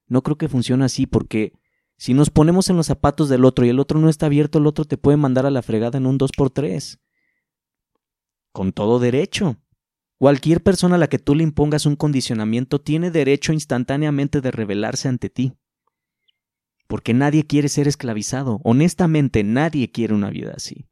No 0.07 0.21
creo 0.21 0.37
que 0.37 0.47
funcione 0.47 0.85
así 0.85 1.07
porque 1.07 1.53
si 1.97 2.13
nos 2.13 2.29
ponemos 2.29 2.69
en 2.69 2.77
los 2.77 2.85
zapatos 2.85 3.29
del 3.29 3.45
otro 3.45 3.65
y 3.65 3.69
el 3.69 3.79
otro 3.79 3.99
no 3.99 4.09
está 4.09 4.27
abierto, 4.27 4.59
el 4.59 4.67
otro 4.67 4.85
te 4.85 4.97
puede 4.97 5.17
mandar 5.17 5.47
a 5.47 5.49
la 5.51 5.63
fregada 5.63 5.97
en 5.97 6.05
un 6.05 6.19
2x3. 6.19 6.99
Con 8.51 8.71
todo 8.71 8.99
derecho. 8.99 9.57
Cualquier 10.19 10.61
persona 10.61 10.95
a 10.95 10.99
la 10.99 11.07
que 11.07 11.17
tú 11.17 11.33
le 11.33 11.43
impongas 11.43 11.87
un 11.87 11.95
condicionamiento 11.95 12.79
tiene 12.79 13.09
derecho 13.09 13.53
instantáneamente 13.53 14.41
de 14.41 14.51
rebelarse 14.51 15.07
ante 15.07 15.31
ti. 15.31 15.53
Porque 16.87 17.15
nadie 17.15 17.47
quiere 17.47 17.69
ser 17.69 17.87
esclavizado. 17.87 18.59
Honestamente, 18.63 19.43
nadie 19.43 19.91
quiere 19.91 20.13
una 20.13 20.29
vida 20.29 20.53
así 20.55 20.88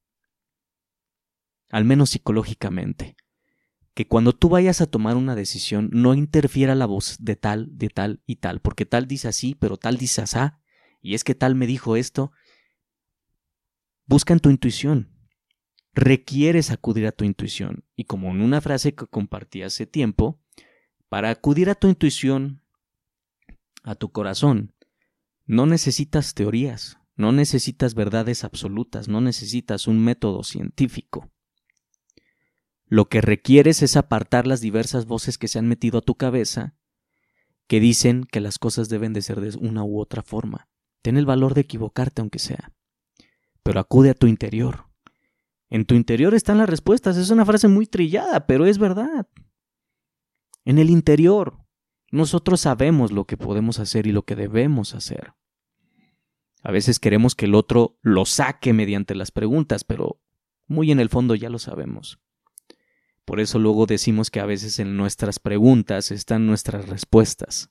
al 1.70 1.86
menos 1.86 2.12
psicológicamente, 2.12 3.16
que 3.94 4.08
cuando 4.08 4.34
tú 4.34 4.50
vayas 4.50 4.82
a 4.82 4.86
tomar 4.86 5.16
una 5.18 5.36
decisión 5.36 5.90
no 5.92 6.14
interfiera 6.14 6.76
la 6.76 6.86
voz 6.86 7.18
de 7.20 7.36
tal, 7.36 7.78
de 7.78 7.90
tal 7.90 8.22
y 8.26 8.38
tal, 8.38 8.62
porque 8.62 8.86
tal 8.86 9.08
dice 9.08 9.28
así, 9.28 9.56
pero 9.56 9.78
tal 9.78 9.98
dice 9.98 10.22
asá, 10.22 10.62
y 11.02 11.16
es 11.16 11.24
que 11.24 11.36
tal 11.36 11.56
me 11.56 11.68
dijo 11.68 11.96
esto. 11.96 12.32
Busca 14.06 14.34
en 14.34 14.40
tu 14.40 14.50
intuición. 14.50 15.10
Requieres 15.94 16.70
acudir 16.70 17.08
a 17.08 17.12
tu 17.12 17.26
intuición. 17.26 17.86
Y 17.96 18.04
como 18.04 18.30
en 18.30 18.42
una 18.42 18.62
frase 18.62 18.94
que 18.94 19.08
compartí 19.08 19.64
hace 19.64 19.86
tiempo, 19.86 20.40
para 21.10 21.30
acudir 21.30 21.70
a 21.70 21.76
tu 21.76 21.88
intuición, 21.88 22.62
a 23.84 23.96
tu 23.96 24.12
corazón, 24.12 24.76
no 25.46 25.66
necesitas 25.66 26.34
teorías, 26.34 26.98
no 27.16 27.32
necesitas 27.32 27.96
verdades 27.96 28.44
absolutas, 28.44 29.08
no 29.08 29.22
necesitas 29.22 29.88
un 29.88 30.04
método 30.04 30.44
científico. 30.44 31.32
Lo 32.88 33.10
que 33.10 33.22
requieres 33.22 33.82
es 33.82 33.98
apartar 33.98 34.48
las 34.48 34.62
diversas 34.62 35.06
voces 35.06 35.38
que 35.38 35.48
se 35.48 35.60
han 35.60 35.68
metido 35.68 36.00
a 36.00 36.02
tu 36.02 36.16
cabeza 36.16 36.76
que 37.68 37.80
dicen 37.82 38.26
que 38.32 38.40
las 38.40 38.60
cosas 38.60 38.88
deben 38.88 39.14
de 39.14 39.22
ser 39.22 39.42
de 39.42 39.58
una 39.58 39.84
u 39.84 40.00
otra 40.00 40.24
forma. 40.24 40.70
Ten 41.02 41.18
el 41.18 41.26
valor 41.26 41.54
de 41.54 41.62
equivocarte 41.62 42.22
aunque 42.22 42.40
sea. 42.40 42.72
Pero 43.62 43.80
acude 43.80 44.12
a 44.12 44.14
tu 44.14 44.28
interior. 44.28 44.86
En 45.70 45.86
tu 45.86 45.96
interior 45.96 46.34
están 46.34 46.58
las 46.58 46.70
respuestas. 46.70 47.18
Es 47.18 47.30
una 47.30 47.46
frase 47.46 47.68
muy 47.68 47.86
trillada, 47.86 48.48
pero 48.48 48.66
es 48.66 48.78
verdad. 48.78 49.28
En 50.64 50.80
el 50.80 50.90
interior, 50.90 51.58
nosotros 52.10 52.62
sabemos 52.62 53.12
lo 53.12 53.26
que 53.26 53.36
podemos 53.36 53.80
hacer 53.80 54.08
y 54.08 54.14
lo 54.14 54.24
que 54.24 54.38
debemos 54.38 54.96
hacer. 54.96 55.34
A 56.64 56.72
veces 56.72 57.00
queremos 57.00 57.36
que 57.36 57.46
el 57.46 57.56
otro 57.56 57.98
lo 58.02 58.26
saque 58.26 58.72
mediante 58.72 59.14
las 59.14 59.32
preguntas, 59.32 59.84
pero 59.84 60.22
muy 60.68 60.92
en 60.92 61.00
el 61.00 61.10
fondo 61.10 61.36
ya 61.36 61.50
lo 61.50 61.60
sabemos. 61.60 62.20
Por 63.28 63.42
eso 63.42 63.60
luego 63.60 63.86
decimos 63.88 64.32
que 64.32 64.40
a 64.40 64.46
veces 64.46 64.80
en 64.80 64.96
nuestras 64.96 65.38
preguntas 65.38 66.12
están 66.12 66.48
nuestras 66.48 66.88
respuestas. 66.88 67.70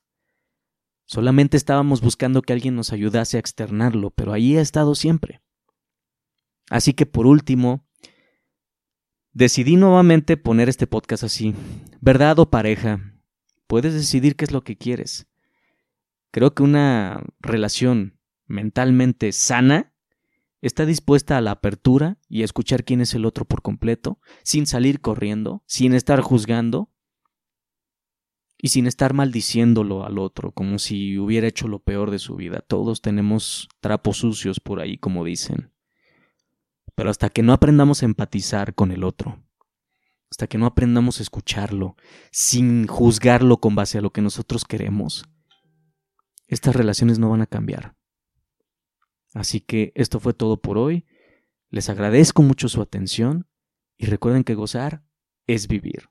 Solamente 1.07 1.57
estábamos 1.57 1.99
buscando 1.99 2.43
que 2.43 2.53
alguien 2.53 2.75
nos 2.75 2.93
ayudase 2.93 3.37
a 3.37 3.39
externarlo, 3.39 4.11
pero 4.11 4.33
ahí 4.33 4.55
ha 4.55 4.61
estado 4.61 4.93
siempre. 4.93 5.41
Así 6.69 6.93
que 6.93 7.07
por 7.07 7.25
último, 7.25 7.87
decidí 9.31 9.77
nuevamente 9.77 10.37
poner 10.37 10.69
este 10.69 10.85
podcast 10.85 11.23
así. 11.23 11.55
¿Verdad 12.01 12.37
o 12.37 12.51
pareja? 12.51 13.15
Puedes 13.65 13.95
decidir 13.95 14.35
qué 14.35 14.45
es 14.45 14.51
lo 14.51 14.63
que 14.63 14.77
quieres. 14.77 15.25
Creo 16.29 16.53
que 16.53 16.61
una 16.61 17.23
relación 17.39 18.19
mentalmente 18.45 19.31
sana 19.31 19.91
está 20.61 20.85
dispuesta 20.85 21.37
a 21.37 21.41
la 21.41 21.51
apertura 21.51 22.17
y 22.27 22.41
a 22.41 22.45
escuchar 22.45 22.83
quién 22.83 23.01
es 23.01 23.13
el 23.13 23.25
otro 23.25 23.45
por 23.45 23.61
completo, 23.61 24.19
sin 24.43 24.65
salir 24.65 25.01
corriendo, 25.01 25.63
sin 25.67 25.93
estar 25.93 26.21
juzgando 26.21 26.91
y 28.57 28.69
sin 28.69 28.87
estar 28.87 29.13
maldiciéndolo 29.13 30.05
al 30.05 30.17
otro 30.17 30.51
como 30.51 30.79
si 30.79 31.17
hubiera 31.17 31.47
hecho 31.47 31.67
lo 31.67 31.79
peor 31.79 32.11
de 32.11 32.19
su 32.19 32.35
vida. 32.35 32.63
Todos 32.67 33.01
tenemos 33.01 33.69
trapos 33.79 34.17
sucios 34.17 34.59
por 34.59 34.79
ahí, 34.79 34.97
como 34.97 35.23
dicen. 35.23 35.71
Pero 36.95 37.11
hasta 37.11 37.29
que 37.29 37.43
no 37.43 37.53
aprendamos 37.53 38.01
a 38.01 38.05
empatizar 38.05 38.73
con 38.73 38.91
el 38.91 39.03
otro, 39.03 39.43
hasta 40.31 40.47
que 40.47 40.57
no 40.57 40.65
aprendamos 40.65 41.19
a 41.19 41.23
escucharlo, 41.23 41.95
sin 42.31 42.87
juzgarlo 42.87 43.57
con 43.57 43.75
base 43.75 43.99
a 43.99 44.01
lo 44.01 44.11
que 44.11 44.23
nosotros 44.23 44.65
queremos, 44.65 45.25
estas 46.47 46.75
relaciones 46.75 47.19
no 47.19 47.29
van 47.29 47.41
a 47.41 47.45
cambiar. 47.45 47.96
Así 49.37 49.61
que 49.61 49.91
esto 49.93 50.19
fue 50.19 50.33
todo 50.33 50.57
por 50.57 50.79
hoy. 50.79 51.05
Les 51.69 51.91
agradezco 51.91 52.41
mucho 52.41 52.69
su 52.69 52.81
atención 52.81 53.47
y 53.95 54.07
recuerden 54.07 54.43
que 54.43 54.55
gozar 54.55 55.03
es 55.45 55.67
vivir. 55.67 56.09